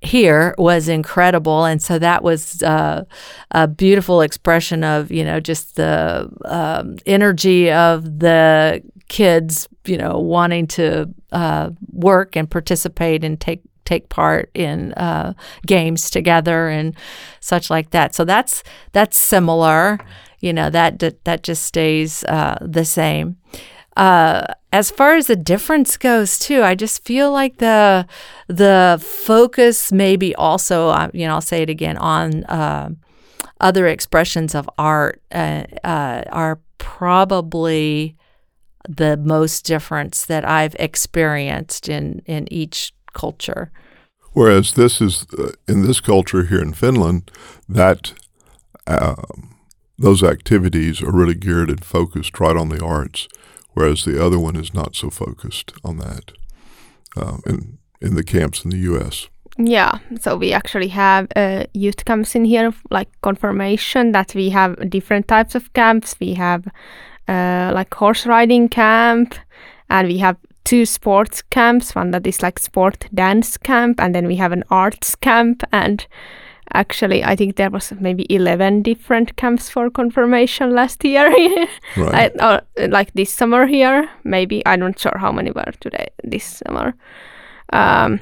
here 0.01 0.55
was 0.59 0.87
incredible 0.87 1.65
and 1.65 1.81
so 1.81 1.99
that 1.99 2.23
was 2.23 2.63
uh, 2.63 3.05
a 3.53 3.67
beautiful 3.67 4.21
expression 4.21 4.85
of 4.85 5.11
you 5.11 5.25
know 5.25 5.41
just 5.41 5.77
the 5.77 6.31
um, 6.45 6.97
energy 7.07 7.73
of 7.73 8.19
the 8.19 8.83
kids 9.09 9.67
you 9.87 9.97
know 9.97 10.19
wanting 10.19 10.67
to 10.67 11.09
uh, 11.33 11.71
work 11.91 12.37
and 12.37 12.51
participate 12.51 13.25
and 13.25 13.41
take 13.41 13.63
take 13.85 14.09
part 14.09 14.51
in 14.55 14.93
uh, 14.95 15.35
games 15.67 16.11
together 16.11 16.69
and 16.69 16.95
such 17.41 17.71
like 17.71 17.91
that. 17.91 18.15
So 18.15 18.25
that's 18.25 18.63
that's 18.93 19.19
similar 19.19 19.99
you 20.45 20.53
know 20.53 20.69
that 20.69 20.99
that, 21.25 21.43
just 21.43 21.65
stays 21.65 22.23
uh, 22.25 22.59
the 22.61 22.85
same. 22.85 23.39
Uh, 23.97 24.45
as 24.73 24.91
far 24.91 25.15
as 25.15 25.27
the 25.27 25.37
difference 25.37 25.97
goes, 25.97 26.39
too, 26.39 26.63
I 26.63 26.75
just 26.75 27.03
feel 27.05 27.33
like 27.33 27.57
the 27.59 28.07
the 28.47 29.03
focus 29.03 29.91
maybe 29.91 30.35
also, 30.35 30.89
uh, 30.91 31.09
you 31.15 31.27
know, 31.27 31.35
I'll 31.35 31.41
say 31.41 31.63
it 31.63 31.71
again 31.71 31.97
on 31.97 32.45
uh, 32.45 32.91
other 33.61 33.87
expressions 33.87 34.55
of 34.55 34.69
art 34.77 35.23
uh, 35.33 35.65
are 35.83 36.61
probably 36.77 38.17
the 38.87 39.17
most 39.17 39.65
difference 39.65 40.27
that 40.27 40.45
I've 40.45 40.77
experienced 40.79 41.89
in 41.89 42.21
in 42.27 42.53
each 42.53 42.93
culture. 43.15 43.71
Whereas 44.33 44.73
this 44.73 45.01
is 45.01 45.27
uh, 45.39 45.53
in 45.69 45.83
this 45.83 46.01
culture 46.01 46.45
here 46.45 46.61
in 46.61 46.75
Finland, 46.75 47.31
that 47.69 48.13
um, 48.87 49.57
those 49.99 50.23
activities 50.23 51.01
are 51.03 51.13
really 51.13 51.35
geared 51.35 51.71
and 51.71 51.85
focused 51.85 52.41
right 52.41 52.57
on 52.57 52.69
the 52.69 52.85
arts 52.85 53.29
whereas 53.75 54.05
the 54.05 54.25
other 54.25 54.39
one 54.39 54.57
is 54.57 54.73
not 54.73 54.97
so 54.97 55.11
focused 55.11 55.73
on 55.85 55.99
that 55.99 56.33
uh, 57.17 57.39
in 57.47 57.79
in 58.01 58.15
the 58.15 58.25
camps 58.25 58.65
in 58.65 58.71
the 58.71 58.79
U.S. 58.91 59.29
Yeah, 59.57 59.99
so 60.21 60.37
we 60.37 60.53
actually 60.53 60.89
have 60.89 61.29
uh, 61.37 61.65
youth 61.73 62.05
camps 62.05 62.35
in 62.35 62.45
here, 62.45 62.73
like 62.91 63.09
confirmation. 63.21 64.13
That 64.13 64.35
we 64.35 64.51
have 64.51 64.91
different 64.91 65.29
types 65.29 65.55
of 65.55 65.73
camps. 65.73 66.17
We 66.21 66.35
have 66.35 66.67
uh, 67.29 67.71
like 67.75 67.95
horse 67.95 68.27
riding 68.27 68.69
camp, 68.69 69.35
and 69.89 70.09
we 70.09 70.19
have 70.19 70.37
two 70.65 70.87
sports 70.87 71.43
camps. 71.43 71.95
One 71.95 72.11
that 72.13 72.27
is 72.27 72.43
like 72.43 72.59
sport 72.59 73.07
dance 73.13 73.57
camp, 73.57 74.01
and 74.01 74.15
then 74.15 74.27
we 74.27 74.37
have 74.37 74.53
an 74.53 74.65
arts 74.71 75.15
camp 75.15 75.63
and 75.73 76.07
actually 76.73 77.23
i 77.23 77.37
think 77.37 77.57
there 77.57 77.71
was 77.71 77.93
maybe 78.01 78.27
11 78.31 78.83
different 78.83 79.37
camps 79.37 79.69
for 79.69 79.91
confirmation 79.91 80.75
last 80.75 81.05
year 81.05 81.29
right. 81.97 82.33
I, 82.41 82.57
or 82.57 82.89
like 82.89 83.13
this 83.13 83.31
summer 83.31 83.67
here 83.67 84.09
maybe 84.25 84.63
i'm 84.67 84.81
not 84.81 84.99
sure 84.99 85.17
how 85.19 85.31
many 85.31 85.51
were 85.51 85.73
today 85.81 86.09
this 86.23 86.63
summer 86.65 86.95
um, 87.73 88.21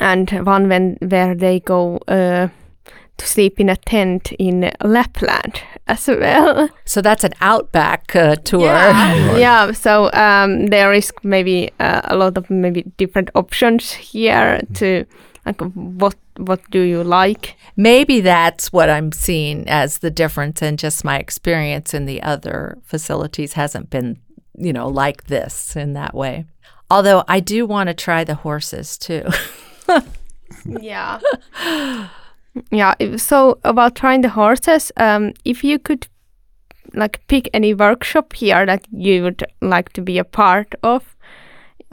and 0.00 0.30
one 0.46 0.68
when 0.68 0.98
where 1.00 1.34
they 1.34 1.60
go 1.60 1.98
uh, 2.08 2.48
to 3.16 3.26
sleep 3.26 3.60
in 3.60 3.68
a 3.68 3.76
tent 3.76 4.32
in 4.32 4.72
Lapland 4.82 5.62
as 5.86 6.08
well. 6.08 6.68
So 6.84 7.00
that's 7.00 7.24
an 7.24 7.32
outback 7.40 8.14
uh, 8.16 8.36
tour. 8.36 8.66
Yeah, 8.66 9.28
right. 9.28 9.40
yeah. 9.40 9.72
So 9.72 10.10
um, 10.12 10.66
there 10.66 10.92
is 10.92 11.12
maybe 11.22 11.70
uh, 11.80 12.00
a 12.04 12.16
lot 12.16 12.36
of 12.36 12.50
maybe 12.50 12.82
different 12.96 13.30
options 13.34 13.92
here 13.92 14.60
to 14.74 15.04
like 15.46 15.60
what 15.60 16.16
what 16.36 16.68
do 16.70 16.80
you 16.80 17.04
like? 17.04 17.56
Maybe 17.76 18.20
that's 18.20 18.72
what 18.72 18.90
I'm 18.90 19.12
seeing 19.12 19.68
as 19.68 19.98
the 19.98 20.10
difference 20.10 20.62
and 20.62 20.78
just 20.78 21.04
my 21.04 21.18
experience 21.18 21.94
in 21.94 22.06
the 22.06 22.22
other 22.22 22.78
facilities 22.82 23.52
hasn't 23.52 23.90
been, 23.90 24.18
you 24.58 24.72
know, 24.72 24.88
like 24.88 25.24
this 25.24 25.76
in 25.76 25.92
that 25.92 26.14
way. 26.14 26.46
Although 26.90 27.24
I 27.28 27.40
do 27.40 27.66
want 27.66 27.88
to 27.88 27.94
try 27.94 28.24
the 28.24 28.34
horses 28.34 28.98
too. 28.98 29.28
yeah. 30.66 31.20
Yeah, 32.70 32.94
so 33.16 33.58
about 33.64 33.96
trying 33.96 34.20
the 34.20 34.28
horses, 34.28 34.92
um, 34.96 35.32
if 35.44 35.64
you 35.64 35.78
could 35.78 36.06
like 36.92 37.26
pick 37.26 37.48
any 37.52 37.74
workshop 37.74 38.32
here 38.34 38.64
that 38.64 38.86
you 38.92 39.24
would 39.24 39.44
like 39.60 39.92
to 39.94 40.00
be 40.00 40.18
a 40.18 40.24
part 40.24 40.74
of 40.82 41.16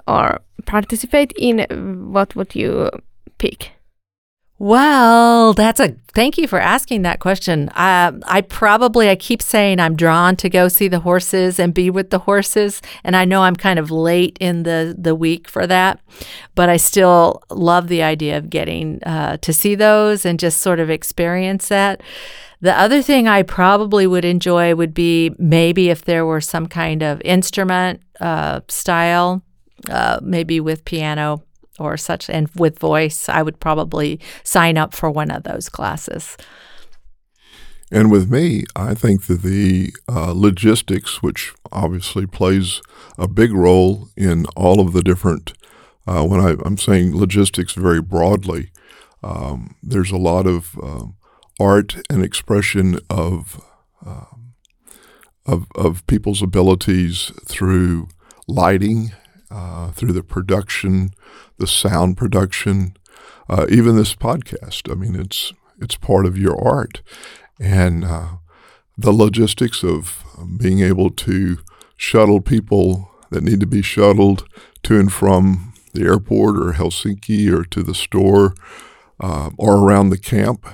or 0.08 0.40
participate 0.66 1.34
in, 1.38 1.66
what 2.12 2.36
would 2.36 2.56
you 2.56 2.90
pick? 3.38 3.72
Well, 4.64 5.54
that's 5.54 5.80
a 5.80 5.96
thank 6.14 6.38
you 6.38 6.48
for 6.48 6.60
asking 6.60 7.02
that 7.02 7.20
question. 7.20 7.70
Uh, 7.70 8.12
I 8.28 8.42
probably 8.42 9.10
I 9.10 9.16
keep 9.16 9.42
saying 9.42 9.80
I'm 9.80 9.96
drawn 9.96 10.36
to 10.36 10.50
go 10.50 10.68
see 10.68 10.88
the 10.88 11.00
horses 11.00 11.58
and 11.58 11.74
be 11.74 11.90
with 11.90 12.12
the 12.12 12.20
horses, 12.20 12.80
and 13.04 13.16
I 13.16 13.26
know 13.26 13.42
I'm 13.42 13.56
kind 13.56 13.80
of 13.80 13.90
late 13.90 14.38
in 14.40 14.62
the 14.62 14.96
the 14.96 15.16
week 15.16 15.50
for 15.50 15.66
that, 15.66 16.00
but 16.54 16.70
I 16.70 16.78
still 16.78 17.42
love 17.50 17.88
the 17.88 18.04
idea 18.04 18.38
of 18.38 18.52
getting 18.52 19.02
uh, 19.04 19.38
to 19.38 19.52
see 19.52 19.74
those 19.74 20.28
and 20.28 20.40
just 20.40 20.62
sort 20.62 20.80
of 20.80 20.92
experience 20.92 21.70
that. 21.70 22.02
The 22.60 22.78
other 22.78 23.02
thing 23.02 23.28
I 23.28 23.42
probably 23.42 24.06
would 24.06 24.26
enjoy 24.26 24.76
would 24.76 24.94
be 24.94 25.34
maybe 25.40 25.90
if 25.90 26.06
there 26.06 26.24
were 26.24 26.40
some 26.40 26.68
kind 26.68 27.02
of 27.02 27.20
instrument 27.26 28.04
uh, 28.20 28.60
style, 28.68 29.42
uh, 29.90 30.20
maybe 30.22 30.60
with 30.60 30.86
piano 30.86 31.42
or 31.82 31.98
such, 31.98 32.30
and 32.30 32.50
with 32.56 32.80
voice, 32.80 33.28
I 33.30 33.42
would 33.42 33.60
probably 33.60 34.20
sign 34.44 34.78
up 34.78 34.94
for 34.94 35.10
one 35.10 35.32
of 35.32 35.44
those 35.44 35.70
classes. 35.70 36.38
And 37.92 38.10
with 38.10 38.32
me, 38.32 38.64
I 38.74 38.94
think 38.94 39.26
that 39.26 39.42
the 39.42 39.94
uh, 40.08 40.32
logistics, 40.32 41.22
which 41.22 41.54
obviously 41.74 42.26
plays 42.26 42.82
a 43.18 43.28
big 43.28 43.52
role 43.52 44.08
in 44.16 44.46
all 44.56 44.80
of 44.80 44.94
the 44.94 45.04
different, 45.04 45.52
uh, 46.08 46.24
when 46.26 46.40
I, 46.40 46.56
am 46.66 46.78
saying 46.78 47.16
logistics 47.16 47.74
very 47.74 48.02
broadly, 48.02 48.72
um, 49.24 49.76
there's 49.84 50.12
a 50.12 50.18
lot 50.18 50.48
of 50.48 50.78
um, 50.82 51.16
art 51.60 51.98
and 52.10 52.24
expression 52.24 52.98
of, 53.10 53.62
um, 54.06 54.54
of, 55.46 55.68
of 55.76 56.08
people's 56.08 56.42
abilities 56.42 57.34
through 57.46 58.08
lighting, 58.48 59.12
uh, 59.52 59.92
through 59.92 60.14
the 60.14 60.24
production, 60.24 61.12
the 61.62 61.68
sound 61.68 62.18
production, 62.18 62.98
uh, 63.48 63.68
even 63.70 63.96
this 63.96 64.16
podcast. 64.16 64.92
I 64.92 64.96
mean, 64.96 65.16
it's 65.16 65.54
it's 65.80 65.96
part 65.96 66.26
of 66.26 66.38
your 66.38 66.60
art, 66.62 67.02
and 67.60 68.04
uh, 68.04 68.30
the 68.98 69.14
logistics 69.14 69.84
of 69.84 70.24
being 70.58 70.82
able 70.82 71.10
to 71.12 71.60
shuttle 71.96 72.42
people 72.42 73.12
that 73.30 73.44
need 73.44 73.60
to 73.60 73.68
be 73.68 73.82
shuttled 73.82 74.48
to 74.84 75.00
and 75.00 75.14
from 75.14 75.74
the 75.94 76.02
airport 76.02 76.58
or 76.58 76.74
Helsinki 76.74 77.52
or 77.52 77.64
to 77.66 77.84
the 77.84 77.94
store 77.94 78.56
uh, 79.20 79.52
or 79.58 79.78
around 79.78 80.10
the 80.10 80.18
camp. 80.18 80.66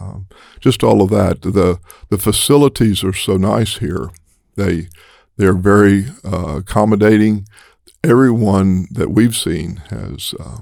Um, 0.00 0.26
just 0.60 0.82
all 0.82 1.02
of 1.02 1.10
that. 1.10 1.42
The 1.42 1.78
the 2.08 2.18
facilities 2.18 3.04
are 3.04 3.12
so 3.12 3.36
nice 3.36 3.78
here. 3.78 4.10
They 4.56 4.88
they're 5.36 5.52
very 5.52 6.06
uh, 6.24 6.56
accommodating 6.56 7.46
everyone 8.02 8.86
that 8.90 9.10
we've 9.10 9.36
seen 9.36 9.76
has 9.90 10.34
uh, 10.38 10.60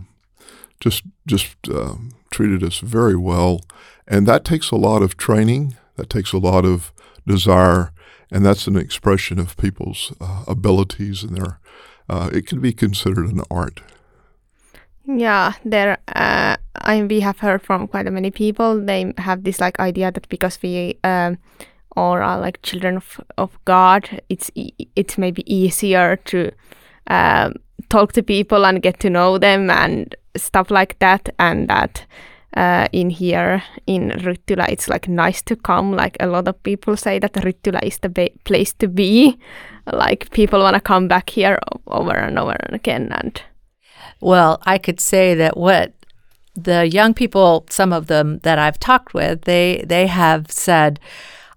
just 0.80 1.02
just 1.26 1.56
uh, 1.70 1.94
treated 2.30 2.62
us 2.62 2.78
very 2.78 3.16
well, 3.16 3.60
and 4.06 4.26
that 4.26 4.44
takes 4.44 4.70
a 4.70 4.76
lot 4.76 5.02
of 5.02 5.16
training. 5.16 5.76
That 5.96 6.10
takes 6.10 6.32
a 6.32 6.38
lot 6.38 6.64
of 6.64 6.92
desire, 7.26 7.92
and 8.30 8.44
that's 8.44 8.66
an 8.66 8.76
expression 8.76 9.38
of 9.38 9.56
people's 9.56 10.12
uh, 10.20 10.44
abilities 10.46 11.22
and 11.22 11.36
their. 11.36 11.60
Uh, 12.08 12.28
it 12.32 12.46
can 12.46 12.60
be 12.60 12.72
considered 12.72 13.30
an 13.30 13.40
art. 13.50 13.80
Yeah, 15.06 15.52
there. 15.64 15.98
Uh, 16.08 16.56
I 16.74 17.02
we 17.02 17.20
have 17.20 17.38
heard 17.38 17.62
from 17.62 17.88
quite 17.88 18.10
many 18.10 18.30
people. 18.30 18.80
They 18.84 19.12
have 19.18 19.44
this 19.44 19.60
like 19.60 19.78
idea 19.80 20.10
that 20.12 20.28
because 20.28 20.58
we 20.62 20.98
um, 21.04 21.38
all 21.96 22.14
are 22.14 22.38
like 22.38 22.62
children 22.62 22.96
of, 22.96 23.20
of 23.38 23.58
God, 23.64 24.22
it's 24.28 24.50
it's 24.96 25.18
maybe 25.18 25.42
easier 25.46 26.16
to 26.16 26.50
um, 27.08 27.54
talk 27.88 28.12
to 28.12 28.22
people 28.22 28.64
and 28.64 28.82
get 28.82 29.00
to 29.00 29.10
know 29.10 29.38
them 29.38 29.70
and 29.70 30.14
stuff 30.36 30.70
like 30.70 30.98
that. 30.98 31.28
And 31.38 31.68
that 31.68 32.06
uh, 32.56 32.86
in 32.92 33.10
here 33.10 33.62
in 33.86 34.10
Ryttylä 34.10 34.68
it's 34.68 34.88
like 34.88 35.08
nice 35.08 35.42
to 35.42 35.56
come. 35.56 35.96
Like 35.96 36.16
a 36.20 36.26
lot 36.26 36.48
of 36.48 36.62
people 36.62 36.96
say 36.96 37.18
that 37.18 37.32
Ryttylä 37.32 37.82
is 37.82 37.98
the 37.98 38.08
ba- 38.08 38.38
place 38.44 38.72
to 38.78 38.88
be. 38.88 39.38
Like 39.92 40.30
people 40.30 40.60
want 40.60 40.74
to 40.74 40.80
come 40.80 41.08
back 41.08 41.30
here 41.30 41.58
over 41.86 42.16
and 42.16 42.38
over 42.38 42.56
and 42.60 42.74
again. 42.74 43.12
And 43.12 43.42
well 44.20 44.58
I 44.66 44.78
could 44.78 45.00
say 45.00 45.34
that 45.34 45.56
what 45.56 45.92
the 46.56 46.88
young 46.88 47.14
people, 47.14 47.66
some 47.68 47.92
of 47.92 48.06
them 48.06 48.38
that 48.44 48.58
I've 48.58 48.78
talked 48.78 49.14
with, 49.14 49.42
they 49.42 49.84
they 49.86 50.06
have 50.06 50.50
said, 50.50 51.00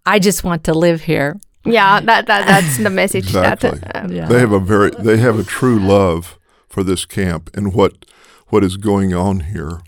"I 0.06 0.20
just 0.20 0.44
want 0.44 0.64
to 0.64 0.74
live 0.74 1.04
here." 1.04 1.40
Yeah, 1.68 2.00
that, 2.00 2.28
that 2.28 2.48
that's 2.48 2.78
the 2.78 2.90
message. 2.90 3.26
Exactly. 3.26 3.72
That, 3.72 3.96
uh, 3.96 4.08
Yeah. 4.10 4.28
They 4.28 4.40
have 4.40 4.52
a 4.52 4.60
very 4.60 4.92
they 4.92 5.18
have 5.18 5.38
a 5.40 5.44
true 5.44 5.80
love 5.80 6.38
for 6.68 6.84
this 6.84 7.06
camp 7.06 7.50
and 7.56 7.74
what 7.74 8.06
what 8.48 8.64
is 8.64 8.78
going 8.78 9.14
on 9.14 9.42
here, 9.42 9.82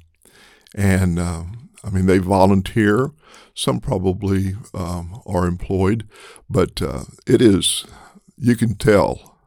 and 0.76 1.20
um, 1.20 1.70
I 1.84 1.90
mean 1.90 2.06
they 2.06 2.18
volunteer. 2.20 3.12
Some 3.54 3.80
probably 3.82 4.56
um, 4.74 5.22
are 5.26 5.46
employed, 5.46 6.08
but 6.50 6.82
uh, 6.82 7.04
it 7.28 7.42
is 7.42 7.86
you 8.38 8.56
can 8.56 8.76
tell 8.76 9.38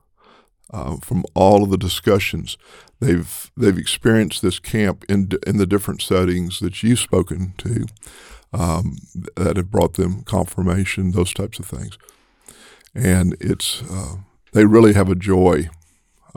uh, 0.70 0.96
from 0.98 1.24
all 1.34 1.62
of 1.62 1.70
the 1.70 1.78
discussions 1.78 2.58
they've 3.00 3.50
they've 3.56 3.78
experienced 3.78 4.42
this 4.42 4.58
camp 4.58 5.04
in 5.08 5.30
in 5.46 5.56
the 5.56 5.66
different 5.66 6.02
settings 6.02 6.60
that 6.60 6.82
you've 6.82 6.98
spoken 7.00 7.54
to 7.58 7.86
um, 8.52 8.96
that 9.36 9.56
have 9.56 9.70
brought 9.70 9.94
them 9.94 10.22
confirmation, 10.22 11.12
those 11.12 11.32
types 11.32 11.58
of 11.58 11.66
things, 11.66 11.96
and 12.94 13.36
it's 13.40 13.82
uh, 13.90 14.16
they 14.52 14.64
really 14.64 14.92
have 14.92 15.08
a 15.08 15.14
joy 15.14 15.68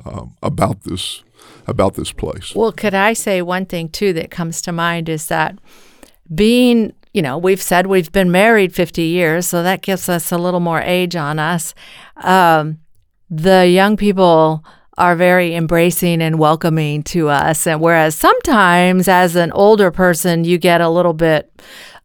um, 0.04 0.36
about 0.42 0.84
this 0.84 1.24
about 1.68 1.96
this 1.96 2.12
place. 2.12 2.54
Well, 2.56 2.72
could 2.72 2.94
I 2.94 3.14
say 3.14 3.42
one 3.42 3.66
thing 3.66 3.90
too 3.90 4.14
that 4.14 4.32
comes 4.32 4.62
to 4.64 4.72
mind 4.72 5.10
is 5.10 5.28
that 5.28 5.58
being, 6.34 6.94
you 7.14 7.22
know, 7.22 7.38
we've 7.38 7.62
said 7.62 7.88
we've 7.88 8.12
been 8.12 8.32
married 8.32 8.74
50 8.74 9.02
years, 9.02 9.48
so 9.48 9.64
that 9.64 9.82
gives 9.82 10.10
us 10.10 10.32
a 10.32 10.38
little 10.38 10.60
more 10.60 10.82
age 10.82 11.16
on 11.16 11.40
us. 11.40 11.74
Um, 12.18 12.80
the 13.30 13.68
young 13.68 13.98
people 13.98 14.64
are 14.98 15.16
very 15.16 15.56
embracing 15.56 16.22
and 16.22 16.40
welcoming 16.40 17.04
to 17.04 17.30
us. 17.30 17.68
And 17.68 17.82
whereas 17.82 18.16
sometimes 18.16 19.08
as 19.08 19.36
an 19.36 19.52
older 19.52 19.92
person, 19.92 20.44
you 20.44 20.58
get 20.58 20.82
a 20.82 20.90
little 20.90 21.14
bit 21.14 21.52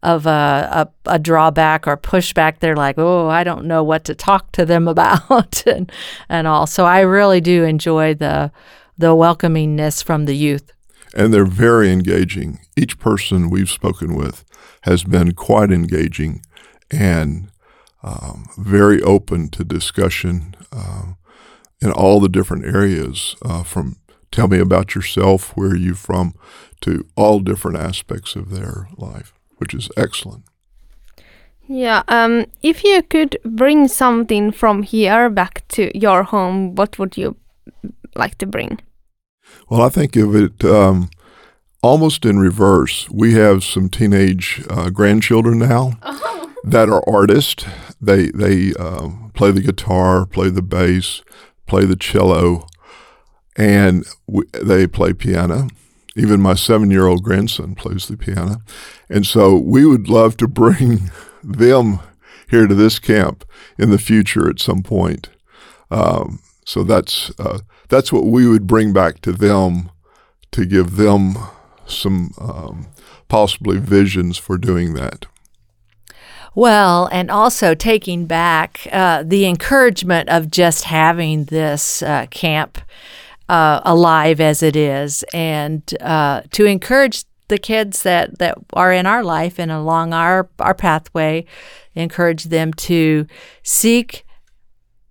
of 0.03 0.25
a, 0.25 0.89
a, 1.05 1.11
a 1.13 1.19
drawback 1.19 1.87
or 1.87 1.95
pushback. 1.95 2.59
They're 2.59 2.75
like, 2.75 2.97
oh, 2.97 3.27
I 3.29 3.43
don't 3.43 3.65
know 3.65 3.83
what 3.83 4.03
to 4.05 4.15
talk 4.15 4.51
to 4.53 4.65
them 4.65 4.87
about 4.87 5.65
and, 5.65 5.91
and 6.27 6.47
all. 6.47 6.67
So 6.67 6.85
I 6.85 7.01
really 7.01 7.41
do 7.41 7.63
enjoy 7.63 8.15
the, 8.15 8.51
the 8.97 9.15
welcomingness 9.15 10.03
from 10.03 10.25
the 10.25 10.35
youth. 10.35 10.71
and 11.15 11.33
they're 11.33 11.45
very 11.45 11.91
engaging. 11.91 12.59
Each 12.75 12.97
person 12.99 13.49
we've 13.49 13.69
spoken 13.69 14.15
with 14.15 14.43
has 14.81 15.03
been 15.03 15.33
quite 15.33 15.71
engaging 15.71 16.41
and 16.89 17.49
um, 18.03 18.47
very 18.57 19.01
open 19.03 19.49
to 19.49 19.63
discussion 19.63 20.55
um, 20.71 21.17
in 21.81 21.91
all 21.91 22.19
the 22.19 22.29
different 22.29 22.65
areas 22.65 23.35
uh, 23.41 23.63
from 23.63 23.97
tell 24.31 24.47
me 24.47 24.59
about 24.59 24.95
yourself, 24.95 25.51
where 25.55 25.71
are 25.71 25.75
you 25.75 25.93
from, 25.93 26.33
to 26.81 27.05
all 27.15 27.39
different 27.39 27.77
aspects 27.77 28.35
of 28.35 28.49
their 28.49 28.87
life, 28.97 29.33
which 29.57 29.73
is 29.73 29.89
excellent. 29.97 30.43
Yeah. 31.67 32.03
Um, 32.07 32.45
if 32.61 32.83
you 32.83 33.01
could 33.03 33.37
bring 33.45 33.87
something 33.87 34.51
from 34.51 34.83
here 34.83 35.29
back 35.29 35.67
to 35.69 35.97
your 35.97 36.23
home, 36.23 36.75
what 36.75 36.97
would 36.99 37.17
you 37.17 37.37
like 38.15 38.37
to 38.39 38.45
bring? 38.45 38.79
Well, 39.69 39.81
I 39.81 39.89
think 39.89 40.15
of 40.15 40.35
it 40.35 40.65
um, 40.65 41.09
almost 41.81 42.25
in 42.25 42.39
reverse. 42.39 43.09
We 43.09 43.33
have 43.33 43.63
some 43.63 43.89
teenage 43.89 44.63
uh, 44.69 44.89
grandchildren 44.89 45.59
now 45.59 45.93
that 46.63 46.89
are 46.89 47.03
artists. 47.07 47.65
They 48.01 48.31
they 48.31 48.73
um, 48.73 49.31
play 49.33 49.51
the 49.51 49.61
guitar, 49.61 50.25
play 50.25 50.49
the 50.49 50.61
bass, 50.61 51.21
play 51.71 51.85
the 51.85 51.95
cello, 51.95 52.67
and 53.55 54.05
we, 54.27 54.43
they 54.61 54.85
play 54.85 55.13
piano. 55.13 55.69
Even 56.17 56.41
my 56.41 56.53
seven-year-old 56.53 57.23
grandson 57.23 57.75
plays 57.75 58.09
the 58.09 58.17
piano, 58.17 58.57
and 59.09 59.25
so 59.25 59.55
we 59.55 59.85
would 59.85 60.09
love 60.09 60.35
to 60.35 60.49
bring 60.49 61.09
them 61.43 62.01
here 62.49 62.67
to 62.67 62.75
this 62.75 62.99
camp 62.99 63.45
in 63.77 63.89
the 63.89 63.97
future 63.97 64.49
at 64.49 64.59
some 64.59 64.83
point. 64.83 65.29
Um, 65.89 66.41
so 66.65 66.83
that's 66.83 67.31
uh, 67.39 67.59
that's 67.87 68.11
what 68.11 68.25
we 68.25 68.45
would 68.45 68.67
bring 68.67 68.91
back 68.91 69.21
to 69.21 69.31
them 69.31 69.91
to 70.51 70.65
give 70.65 70.97
them 70.97 71.37
some 71.85 72.33
um, 72.37 72.87
possibly 73.29 73.77
visions 73.77 74.37
for 74.37 74.57
doing 74.57 74.93
that. 74.95 75.25
Well, 76.53 77.07
and 77.11 77.31
also 77.31 77.73
taking 77.73 78.25
back 78.25 78.87
uh, 78.91 79.23
the 79.25 79.45
encouragement 79.45 80.29
of 80.29 80.51
just 80.51 80.83
having 80.83 81.45
this 81.45 82.03
uh, 82.03 82.25
camp 82.29 82.81
uh, 83.47 83.81
alive 83.85 84.41
as 84.41 84.61
it 84.61 84.75
is, 84.75 85.23
and 85.33 85.81
uh, 86.01 86.41
to 86.51 86.65
encourage 86.65 87.23
the 87.47 87.57
kids 87.57 88.03
that, 88.03 88.39
that 88.39 88.57
are 88.73 88.93
in 88.93 89.05
our 89.05 89.23
life 89.23 89.59
and 89.59 89.71
along 89.71 90.13
our, 90.13 90.49
our 90.59 90.73
pathway, 90.73 91.45
encourage 91.95 92.45
them 92.45 92.73
to 92.73 93.27
seek 93.61 94.25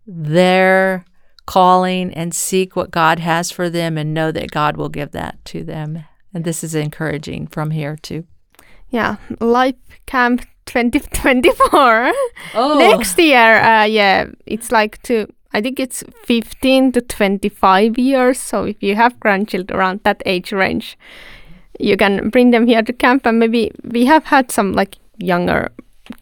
their 0.06 1.04
calling 1.46 2.12
and 2.14 2.34
seek 2.34 2.76
what 2.76 2.90
God 2.90 3.18
has 3.18 3.50
for 3.50 3.68
them 3.68 3.98
and 3.98 4.14
know 4.14 4.32
that 4.32 4.50
God 4.50 4.76
will 4.76 4.88
give 4.88 5.12
that 5.12 5.44
to 5.46 5.64
them. 5.64 6.04
And 6.32 6.44
this 6.44 6.64
is 6.64 6.74
encouraging 6.74 7.46
from 7.48 7.72
here 7.72 7.96
too. 7.96 8.24
Yeah, 8.88 9.16
Life 9.40 9.76
Camp 10.06 10.46
2024. 10.70 12.12
Oh, 12.54 12.78
Next 12.78 13.18
year, 13.18 13.60
uh, 13.62 13.84
yeah, 13.84 14.26
it's 14.46 14.70
like 14.70 15.02
to, 15.02 15.26
I 15.52 15.60
think 15.60 15.80
it's 15.80 16.04
15 16.24 16.92
to 16.92 17.00
25 17.00 17.98
years. 17.98 18.38
So 18.38 18.64
if 18.64 18.82
you 18.82 18.94
have 18.94 19.18
grandchildren 19.20 19.78
around 19.78 20.00
that 20.04 20.22
age 20.26 20.52
range, 20.52 20.96
you 21.78 21.96
can 21.96 22.30
bring 22.30 22.52
them 22.52 22.66
here 22.66 22.82
to 22.82 22.92
camp. 22.92 23.26
And 23.26 23.38
maybe 23.38 23.72
we 23.82 24.06
have 24.06 24.24
had 24.24 24.50
some 24.50 24.72
like 24.72 24.96
younger 25.18 25.72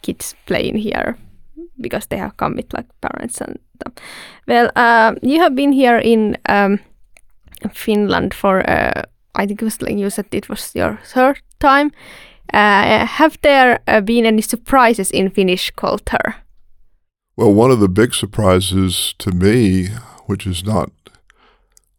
kids 0.03 0.35
playing 0.47 0.77
here 0.77 1.17
because 1.81 2.07
they 2.07 2.17
have 2.17 2.37
come 2.37 2.57
with 2.57 2.73
like 2.73 2.87
parents 3.01 3.41
and 3.41 3.59
stuff. 3.77 3.93
Well, 4.47 4.71
uh, 4.77 5.15
you 5.23 5.41
have 5.41 5.55
been 5.55 5.73
here 5.73 5.99
in 5.99 6.39
um, 6.49 6.81
Finland 7.73 8.35
for, 8.35 8.69
uh, 8.69 9.03
I 9.35 9.47
think 9.47 9.61
it 9.63 9.65
was 9.65 9.83
like 9.83 9.97
you 9.97 10.11
said 10.11 10.27
it 10.33 10.49
was 10.49 10.75
your 10.75 10.99
third 11.05 11.41
time. 11.61 11.93
Uh, 12.53 13.07
have 13.07 13.39
there 13.43 13.81
uh, 13.87 14.01
been 14.01 14.27
any 14.27 14.43
surprises 14.43 15.11
in 15.11 15.31
Finnish 15.31 15.71
culture? 15.73 16.37
Well, 17.37 17.53
one 17.53 17.71
of 17.71 17.81
the 17.81 17.89
big 17.89 18.15
surprises 18.15 19.15
to 19.19 19.31
me, 19.31 19.89
which 20.27 20.47
is 20.47 20.65
not 20.65 20.91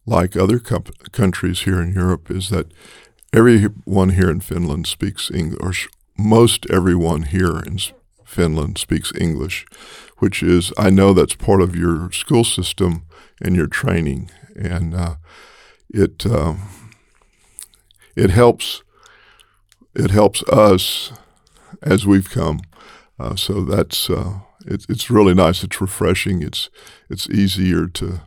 like 0.06 0.36
other 0.36 0.60
countries 0.60 1.62
here 1.62 1.82
in 1.82 1.94
Europe, 1.94 2.32
is 2.32 2.50
that 2.50 2.74
everyone 3.32 4.10
here 4.10 4.30
in 4.30 4.42
Finland 4.42 4.88
speaks 4.88 5.32
English, 5.32 5.88
most 6.18 6.66
everyone 6.70 7.24
here 7.24 7.60
in 7.60 7.80
Finland 8.26 8.78
speaks 8.78 9.12
English, 9.20 9.66
which 10.18 10.44
is, 10.44 10.72
I 10.78 10.90
know 10.90 11.14
that's 11.14 11.36
part 11.36 11.62
of 11.62 11.76
your 11.76 12.12
school 12.12 12.44
system 12.44 13.04
and 13.42 13.56
your 13.56 13.68
training. 13.68 14.30
And 14.56 14.94
uh, 14.94 15.16
it, 15.90 16.26
um, 16.26 16.70
it 18.16 18.30
helps 18.30 18.84
it 19.96 20.12
helps 20.12 20.44
us 20.44 21.12
as 21.82 22.06
we've 22.06 22.30
come. 22.30 22.62
Uh, 23.20 23.36
so 23.36 23.64
that's 23.66 24.10
uh, 24.10 24.40
it's 24.66 24.86
it's 24.90 25.10
really 25.10 25.34
nice. 25.34 25.64
It's 25.64 25.82
refreshing. 25.82 26.42
It's 26.42 26.70
it's 27.10 27.30
easier 27.30 27.88
to 27.88 28.22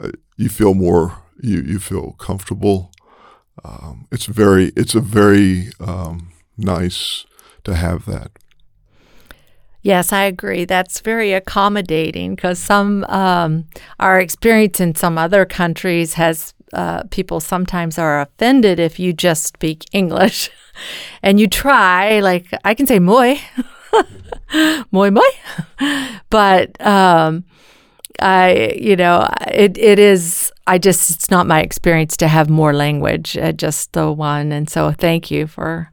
uh, 0.00 0.10
you 0.36 0.48
feel 0.48 0.74
more 0.74 1.22
you 1.40 1.60
you 1.60 1.78
feel 1.78 2.12
comfortable. 2.12 2.90
Um, 3.64 4.06
it's 4.10 4.26
very 4.26 4.72
it's 4.76 4.94
a 4.94 5.00
very 5.00 5.70
um, 5.80 6.32
nice 6.56 7.26
to 7.64 7.74
have 7.74 8.06
that. 8.06 8.30
Yes, 9.82 10.14
I 10.14 10.24
agree. 10.24 10.64
That's 10.64 11.00
very 11.00 11.34
accommodating 11.34 12.34
because 12.34 12.58
some 12.58 13.04
um, 13.04 13.66
our 14.00 14.18
experience 14.18 14.80
in 14.80 14.94
some 14.94 15.18
other 15.18 15.44
countries 15.44 16.14
has 16.14 16.53
uh, 16.72 17.04
people 17.10 17.40
sometimes 17.40 17.98
are 17.98 18.20
offended 18.20 18.78
if 18.78 18.98
you 18.98 19.12
just 19.12 19.44
speak 19.44 19.84
English, 19.92 20.50
and 21.22 21.38
you 21.38 21.46
try 21.46 22.20
like 22.20 22.46
I 22.64 22.74
can 22.74 22.86
say 22.86 22.98
moi, 22.98 23.36
moi 24.90 25.10
moi, 25.10 25.30
but 26.30 26.80
um, 26.84 27.44
I 28.20 28.74
you 28.78 28.96
know 28.96 29.28
it 29.48 29.76
it 29.78 29.98
is 29.98 30.52
I 30.66 30.78
just 30.78 31.10
it's 31.10 31.30
not 31.30 31.46
my 31.46 31.60
experience 31.60 32.16
to 32.18 32.28
have 32.28 32.48
more 32.48 32.72
language, 32.72 33.36
uh, 33.36 33.52
just 33.52 33.92
the 33.92 34.12
one, 34.12 34.52
and 34.52 34.68
so 34.68 34.92
thank 34.92 35.30
you 35.30 35.46
for 35.46 35.90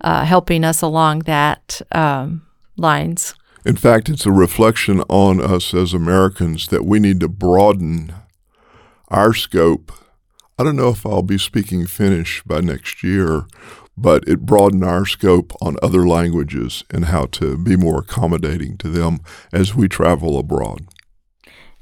uh, 0.00 0.24
helping 0.24 0.64
us 0.64 0.82
along 0.82 1.20
that. 1.20 1.80
Um, 1.92 2.42
lines. 2.80 3.34
In 3.64 3.76
fact, 3.76 4.08
it's 4.08 4.26
a 4.26 4.32
reflection 4.32 5.02
on 5.08 5.40
us 5.40 5.74
as 5.74 5.92
Americans 5.92 6.68
that 6.68 6.84
we 6.84 6.98
need 6.98 7.20
to 7.20 7.28
broaden 7.28 8.14
our 9.08 9.34
scope. 9.34 9.92
I 10.60 10.62
don't 10.62 10.76
know 10.76 10.90
if 10.90 11.06
I'll 11.06 11.22
be 11.22 11.38
speaking 11.38 11.86
Finnish 11.86 12.42
by 12.44 12.60
next 12.60 13.02
year, 13.02 13.46
but 13.96 14.28
it 14.28 14.44
broadened 14.44 14.84
our 14.84 15.06
scope 15.06 15.54
on 15.62 15.76
other 15.82 16.06
languages 16.06 16.84
and 16.90 17.06
how 17.06 17.24
to 17.32 17.56
be 17.56 17.76
more 17.76 18.00
accommodating 18.00 18.76
to 18.78 18.88
them 18.90 19.20
as 19.54 19.74
we 19.74 19.88
travel 19.88 20.38
abroad. 20.38 20.80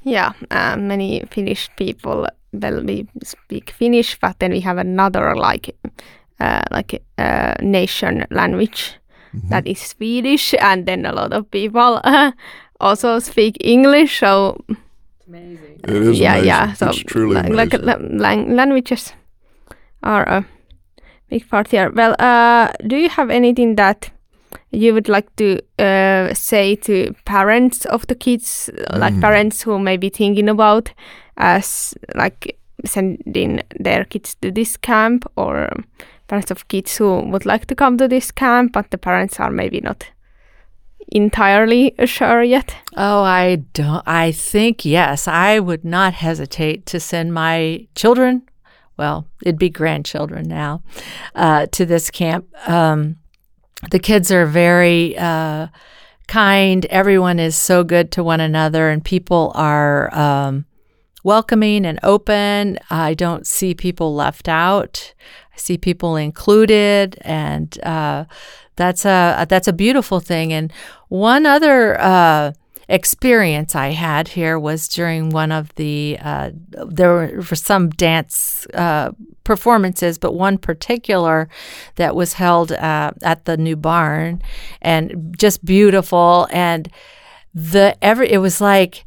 Yeah, 0.03 0.31
uh, 0.49 0.77
many 0.77 1.25
Finnish 1.29 1.69
people, 1.75 2.25
well, 2.53 2.81
we 2.81 3.05
speak 3.21 3.71
Finnish, 3.71 4.17
but 4.21 4.39
then 4.39 4.51
we 4.51 4.61
have 4.61 4.77
another 4.77 5.35
like 5.35 5.75
uh, 6.39 6.63
like 6.71 7.03
a 7.17 7.57
nation 7.61 8.25
language 8.31 8.95
Mhm. 9.33 9.49
that 9.49 9.67
is 9.67 9.79
Swedish, 9.79 10.55
and 10.61 10.85
then 10.85 11.05
a 11.05 11.11
lot 11.11 11.33
of 11.33 11.51
people 11.51 11.99
uh, 12.05 12.31
also 12.79 13.19
speak 13.19 13.57
English. 13.59 14.19
So 14.19 14.55
It 15.33 15.89
is 15.89 16.19
yeah, 16.19 16.31
amazing. 16.33 16.47
yeah. 16.47 16.73
So 16.73 16.89
it's 16.89 16.99
truly 17.03 17.35
like, 17.35 17.45
amazing. 17.45 17.85
like 17.85 18.01
la- 18.01 18.07
lang- 18.29 18.55
languages 18.55 19.13
are 20.03 20.23
a 20.23 20.45
big 21.29 21.47
part 21.49 21.67
here. 21.71 21.91
Well, 21.91 22.15
uh, 22.19 22.71
do 22.87 22.95
you 22.97 23.09
have 23.09 23.29
anything 23.29 23.75
that 23.75 24.09
you 24.71 24.93
would 24.93 25.09
like 25.09 25.35
to 25.35 25.59
uh, 25.79 26.33
say 26.33 26.75
to 26.75 27.13
parents 27.25 27.85
of 27.85 28.05
the 28.07 28.15
kids, 28.15 28.69
like 28.93 29.13
Mhm. 29.13 29.21
parents 29.21 29.61
who 29.65 29.79
may 29.79 29.97
be 29.97 30.09
thinking 30.09 30.49
about 30.49 30.93
as 31.37 31.93
like 32.15 32.57
sending 32.85 33.61
their 33.83 34.05
kids 34.05 34.35
to 34.41 34.51
this 34.51 34.77
camp, 34.77 35.25
or 35.35 35.69
parents 36.27 36.51
of 36.51 36.67
kids 36.67 36.97
who 36.97 37.21
would 37.31 37.45
like 37.45 37.65
to 37.65 37.75
come 37.75 37.97
to 37.97 38.07
this 38.07 38.31
camp, 38.31 38.71
but 38.73 38.89
the 38.91 38.97
parents 38.97 39.39
are 39.39 39.51
maybe 39.51 39.81
not 39.81 40.05
entirely 41.07 41.95
sure 42.05 42.43
yet? 42.43 42.75
Oh, 42.95 43.23
I 43.23 43.57
don't. 43.73 44.03
I 44.07 44.31
think 44.31 44.85
yes, 44.85 45.27
I 45.27 45.59
would 45.59 45.83
not 45.85 46.13
hesitate 46.13 46.85
to 46.87 46.99
send 46.99 47.33
my 47.33 47.87
children. 47.95 48.43
Well, 48.97 49.27
it'd 49.41 49.57
be 49.57 49.69
grandchildren 49.69 50.47
now, 50.47 50.83
uh, 51.33 51.67
to 51.67 51.85
this 51.85 52.11
camp. 52.11 52.47
Um, 52.67 53.15
the 53.91 53.99
kids 53.99 54.29
are 54.29 54.45
very 54.45 55.17
uh, 55.17 55.67
kind. 56.27 56.85
Everyone 56.87 57.39
is 57.39 57.55
so 57.55 57.83
good 57.83 58.11
to 58.11 58.23
one 58.23 58.41
another, 58.41 58.89
and 58.89 59.03
people 59.03 59.53
are 59.55 60.13
um, 60.13 60.65
welcoming 61.23 61.85
and 61.85 61.99
open. 62.03 62.77
I 62.89 63.13
don't 63.13 63.47
see 63.47 63.73
people 63.73 64.13
left 64.13 64.49
out. 64.49 65.13
I 65.53 65.57
see 65.57 65.77
people 65.77 66.17
included, 66.17 67.17
and 67.21 67.79
uh, 67.83 68.25
that's 68.79 69.05
a 69.05 69.45
that's 69.49 69.67
a 69.67 69.73
beautiful 69.73 70.21
thing. 70.21 70.53
And 70.53 70.71
one 71.09 71.45
other 71.45 71.99
uh, 71.99 72.53
experience 72.87 73.75
I 73.75 73.89
had 73.89 74.29
here 74.29 74.57
was 74.57 74.87
during 74.87 75.29
one 75.31 75.51
of 75.51 75.75
the 75.75 76.17
uh, 76.21 76.51
there 76.87 77.33
were 77.35 77.55
some 77.55 77.89
dance 77.89 78.65
uh, 78.73 79.11
performances, 79.43 80.17
but 80.17 80.33
one 80.33 80.57
particular 80.57 81.49
that 81.95 82.15
was 82.15 82.33
held 82.33 82.71
uh, 82.71 83.11
at 83.21 83.43
the 83.43 83.57
new 83.57 83.75
barn, 83.75 84.41
and 84.81 85.35
just 85.37 85.65
beautiful. 85.65 86.47
And 86.49 86.89
the 87.53 87.97
every 88.01 88.31
it 88.31 88.37
was 88.37 88.61
like 88.61 89.03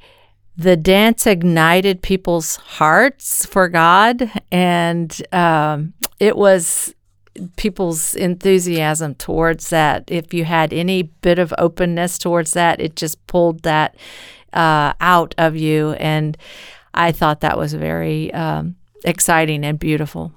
the 0.54 0.76
dance 0.76 1.26
ignited 1.26 2.02
people's 2.02 2.56
hearts 2.56 3.46
for 3.46 3.68
God, 3.68 4.30
and 4.50 5.10
um, 5.32 5.94
it 6.20 6.36
was 6.36 6.94
people's 7.56 8.14
enthusiasm 8.14 9.14
towards 9.14 9.70
that. 9.70 10.04
If 10.08 10.34
you 10.34 10.44
had 10.44 10.72
any 10.72 11.02
bit 11.02 11.38
of 11.38 11.54
openness 11.58 12.18
towards 12.18 12.52
that, 12.52 12.80
it 12.80 12.96
just 12.96 13.24
pulled 13.26 13.62
that 13.62 13.96
uh, 14.52 14.92
out 15.00 15.34
of 15.38 15.56
you, 15.56 15.92
and 15.92 16.36
I 16.94 17.12
thought 17.12 17.40
that 17.40 17.56
was 17.56 17.72
very 17.74 18.32
um, 18.34 18.76
exciting 19.04 19.64
and 19.64 19.78
beautiful. 19.78 20.32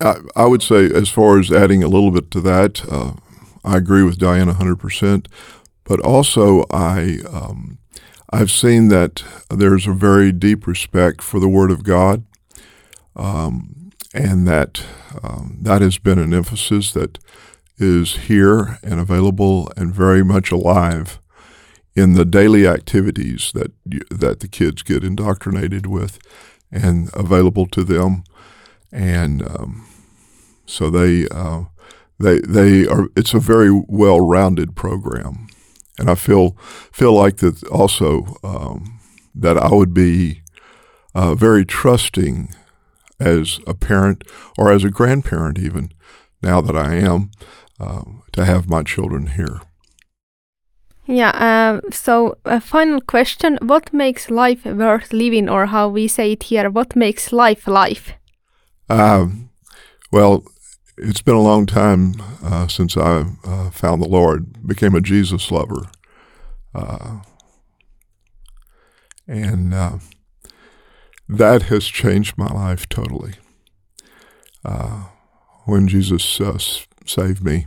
I, 0.00 0.16
I 0.36 0.46
would 0.46 0.62
say, 0.62 0.86
as 0.86 1.08
far 1.08 1.38
as 1.38 1.52
adding 1.52 1.82
a 1.82 1.88
little 1.88 2.10
bit 2.10 2.30
to 2.32 2.40
that, 2.42 2.84
uh, 2.90 3.12
I 3.64 3.76
agree 3.76 4.02
with 4.02 4.18
Dianne 4.18 4.52
100%. 4.52 5.26
But 5.84 6.00
also, 6.00 6.64
I, 6.70 7.18
um, 7.30 7.78
I've 8.30 8.50
seen 8.50 8.88
that 8.88 9.22
there's 9.50 9.86
a 9.86 9.92
very 9.92 10.32
deep 10.32 10.66
respect 10.66 11.22
for 11.22 11.38
the 11.38 11.48
Word 11.48 11.70
of 11.70 11.84
God, 11.84 12.24
um, 13.14 13.83
and 14.14 14.48
that 14.48 14.82
um, 15.22 15.58
that 15.60 15.82
has 15.82 15.98
been 15.98 16.18
an 16.18 16.32
emphasis 16.32 16.92
that 16.92 17.18
is 17.76 18.16
here 18.28 18.78
and 18.82 19.00
available 19.00 19.70
and 19.76 19.94
very 19.94 20.24
much 20.24 20.50
alive 20.50 21.18
in 21.94 22.14
the 22.14 22.24
daily 22.24 22.66
activities 22.66 23.50
that 23.52 23.72
you, 23.84 24.00
that 24.10 24.40
the 24.40 24.48
kids 24.48 24.82
get 24.82 25.04
indoctrinated 25.04 25.86
with 25.86 26.18
and 26.72 27.10
available 27.14 27.66
to 27.66 27.84
them 27.84 28.24
and 28.94 29.42
um, 29.42 29.86
so 30.66 30.88
they 30.88 31.26
uh, 31.30 31.64
they 32.18 32.40
they 32.40 32.86
are. 32.86 33.08
It's 33.16 33.34
a 33.34 33.40
very 33.40 33.70
well-rounded 33.70 34.76
program, 34.76 35.48
and 35.98 36.08
I 36.08 36.14
feel 36.14 36.56
feel 36.92 37.12
like 37.12 37.38
that 37.38 37.62
also 37.64 38.36
um, 38.44 39.00
that 39.34 39.58
I 39.58 39.74
would 39.74 39.92
be 39.92 40.42
uh, 41.14 41.34
very 41.34 41.64
trusting 41.64 42.54
as 43.24 43.60
a 43.66 43.74
parent 43.74 44.24
or 44.58 44.70
as 44.70 44.84
a 44.84 44.90
grandparent, 44.90 45.58
even 45.58 45.90
now 46.42 46.60
that 46.60 46.76
I 46.76 46.94
am, 46.96 47.30
uh, 47.80 48.02
to 48.32 48.44
have 48.44 48.68
my 48.68 48.82
children 48.82 49.28
here. 49.28 49.60
Yeah. 51.06 51.32
Um, 51.34 51.92
so, 51.92 52.38
a 52.44 52.60
final 52.60 53.00
question: 53.00 53.58
What 53.60 53.92
makes 53.92 54.30
life 54.30 54.64
worth 54.64 55.12
living, 55.12 55.48
or 55.48 55.66
how 55.66 55.88
we 55.88 56.08
say 56.08 56.32
it 56.32 56.44
here? 56.44 56.70
What 56.70 56.96
makes 56.96 57.32
life 57.32 57.66
life? 57.66 58.12
Um, 58.88 59.50
well, 60.10 60.44
it's 60.96 61.22
been 61.22 61.34
a 61.34 61.42
long 61.42 61.66
time 61.66 62.14
uh, 62.42 62.68
since 62.68 62.96
I 62.96 63.24
uh, 63.44 63.70
found 63.70 64.02
the 64.02 64.08
Lord, 64.08 64.66
became 64.66 64.94
a 64.94 65.00
Jesus 65.00 65.50
lover. 65.50 65.90
Uh, 66.74 67.20
and 69.26 69.74
uh, 69.74 69.98
that 71.28 71.64
has 71.64 71.86
changed 71.86 72.36
my 72.36 72.46
life 72.46 72.88
totally. 72.88 73.34
Uh, 74.64 75.04
when 75.64 75.88
Jesus 75.88 76.40
uh, 76.40 76.58
saved 77.06 77.44
me, 77.44 77.66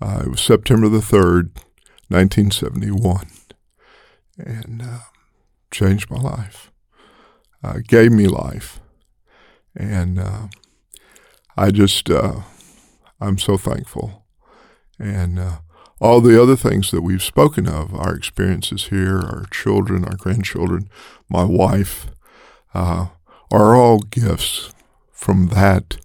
uh, 0.00 0.22
it 0.24 0.30
was 0.30 0.40
September 0.40 0.88
the 0.88 0.98
3rd, 0.98 1.56
1971, 2.08 3.26
and 4.38 4.82
uh, 4.82 4.98
changed 5.70 6.10
my 6.10 6.20
life, 6.20 6.70
uh, 7.62 7.78
gave 7.86 8.12
me 8.12 8.26
life. 8.26 8.80
And 9.76 10.18
uh, 10.18 10.48
I 11.56 11.70
just, 11.70 12.10
I'm 13.20 13.38
so 13.38 13.56
thankful. 13.56 14.24
And 14.98 15.40
all 16.00 16.20
the 16.20 16.40
other 16.42 16.56
things 16.56 16.90
that 16.90 17.02
we've 17.02 17.22
spoken 17.22 17.68
of, 17.68 17.94
our 17.94 18.14
experiences 18.14 18.86
here, 18.86 19.18
our 19.18 19.44
children, 19.52 20.04
our 20.04 20.16
grandchildren, 20.16 20.88
my 21.28 21.44
wife, 21.44 22.06
uh, 22.74 23.08
are 23.50 23.74
all 23.74 24.00
gifts 24.00 24.72
from 25.12 25.48
that 25.48 25.98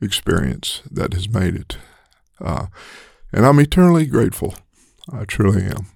experience 0.00 0.82
that 0.90 1.12
has 1.12 1.28
made 1.28 1.54
it. 1.54 1.78
Uh, 2.40 2.66
and 3.32 3.44
I'm 3.44 3.58
eternally 3.58 4.06
grateful. 4.06 4.54
I 5.12 5.24
truly 5.24 5.62
am. 5.62 5.86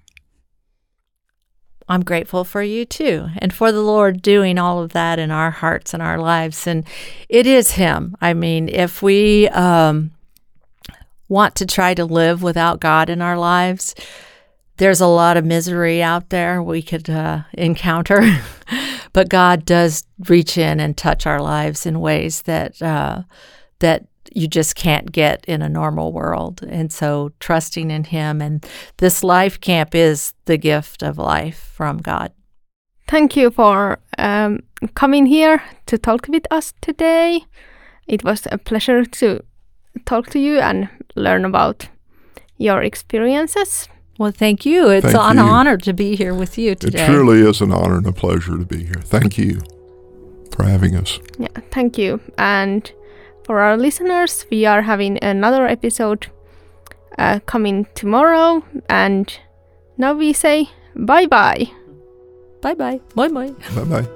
I'm 1.87 2.03
grateful 2.03 2.45
for 2.45 2.63
you 2.63 2.85
too, 2.85 3.27
and 3.39 3.53
for 3.53 3.71
the 3.71 3.81
Lord 3.81 4.21
doing 4.21 4.57
all 4.57 4.81
of 4.81 4.93
that 4.93 5.19
in 5.19 5.29
our 5.29 5.51
hearts 5.51 5.93
and 5.93 6.01
our 6.01 6.17
lives. 6.17 6.65
And 6.65 6.85
it 7.27 7.45
is 7.45 7.71
Him. 7.71 8.15
I 8.21 8.33
mean, 8.33 8.69
if 8.69 9.01
we 9.01 9.49
um, 9.49 10.11
want 11.27 11.55
to 11.55 11.65
try 11.65 11.93
to 11.93 12.05
live 12.05 12.41
without 12.41 12.79
God 12.79 13.09
in 13.09 13.21
our 13.21 13.37
lives, 13.37 13.93
there's 14.77 15.01
a 15.01 15.07
lot 15.07 15.35
of 15.35 15.43
misery 15.43 16.01
out 16.01 16.29
there 16.29 16.63
we 16.63 16.81
could 16.81 17.09
uh, 17.09 17.41
encounter. 17.53 18.21
but 19.13 19.29
God 19.29 19.65
does 19.65 20.03
reach 20.27 20.57
in 20.57 20.79
and 20.79 20.95
touch 20.95 21.25
our 21.25 21.41
lives 21.41 21.85
in 21.85 21.99
ways 21.99 22.43
that 22.43 22.81
uh, 22.81 23.23
that 23.79 24.05
you 24.33 24.47
just 24.47 24.75
can't 24.75 25.11
get 25.11 25.43
in 25.45 25.61
a 25.61 25.69
normal 25.69 26.13
world. 26.13 26.63
And 26.63 26.91
so 26.91 27.31
trusting 27.39 27.91
in 27.91 28.05
Him 28.05 28.41
and 28.41 28.65
this 28.97 29.23
life 29.23 29.59
camp 29.59 29.93
is 29.95 30.33
the 30.45 30.57
gift 30.57 31.03
of 31.03 31.17
life 31.17 31.71
from 31.75 31.97
God. 31.97 32.31
Thank 33.07 33.35
you 33.35 33.51
for 33.51 33.99
um, 34.17 34.59
coming 34.93 35.25
here 35.25 35.61
to 35.87 35.97
talk 35.97 36.27
with 36.29 36.45
us 36.49 36.73
today. 36.81 37.41
It 38.07 38.23
was 38.23 38.47
a 38.51 38.57
pleasure 38.57 39.03
to 39.03 39.41
talk 40.05 40.29
to 40.29 40.39
you 40.39 40.59
and 40.59 40.87
learn 41.15 41.43
about 41.43 41.89
your 42.57 42.81
experiences. 42.81 43.89
Well, 44.17 44.31
thank 44.31 44.65
you. 44.65 44.89
It's 44.89 45.05
Thank 45.05 45.17
an 45.17 45.37
you. 45.37 45.43
honor 45.43 45.77
to 45.77 45.93
be 45.93 46.15
here 46.15 46.33
with 46.33 46.57
you 46.57 46.75
today. 46.75 47.03
It 47.03 47.07
truly 47.07 47.41
is 47.41 47.61
an 47.61 47.71
honor 47.71 47.97
and 47.97 48.05
a 48.07 48.11
pleasure 48.11 48.57
to 48.57 48.65
be 48.65 48.83
here. 48.83 49.01
Thank 49.03 49.37
you 49.37 49.61
for 50.51 50.63
having 50.63 50.95
us. 50.95 51.19
Yeah, 51.39 51.47
thank 51.71 51.97
you. 51.97 52.19
And 52.37 52.91
for 53.45 53.59
our 53.61 53.77
listeners, 53.77 54.45
we 54.51 54.65
are 54.65 54.83
having 54.83 55.17
another 55.23 55.65
episode 55.65 56.27
uh, 57.17 57.39
coming 57.45 57.87
tomorrow. 57.95 58.63
And 58.89 59.35
now 59.97 60.13
we 60.13 60.33
say 60.33 60.69
bye 60.95 61.25
bye. 61.25 61.71
Bye 62.61 62.75
bye. 62.75 62.99
Bye 63.15 63.29
bye. 63.29 63.51
Bye 63.75 63.83
bye. 63.85 64.07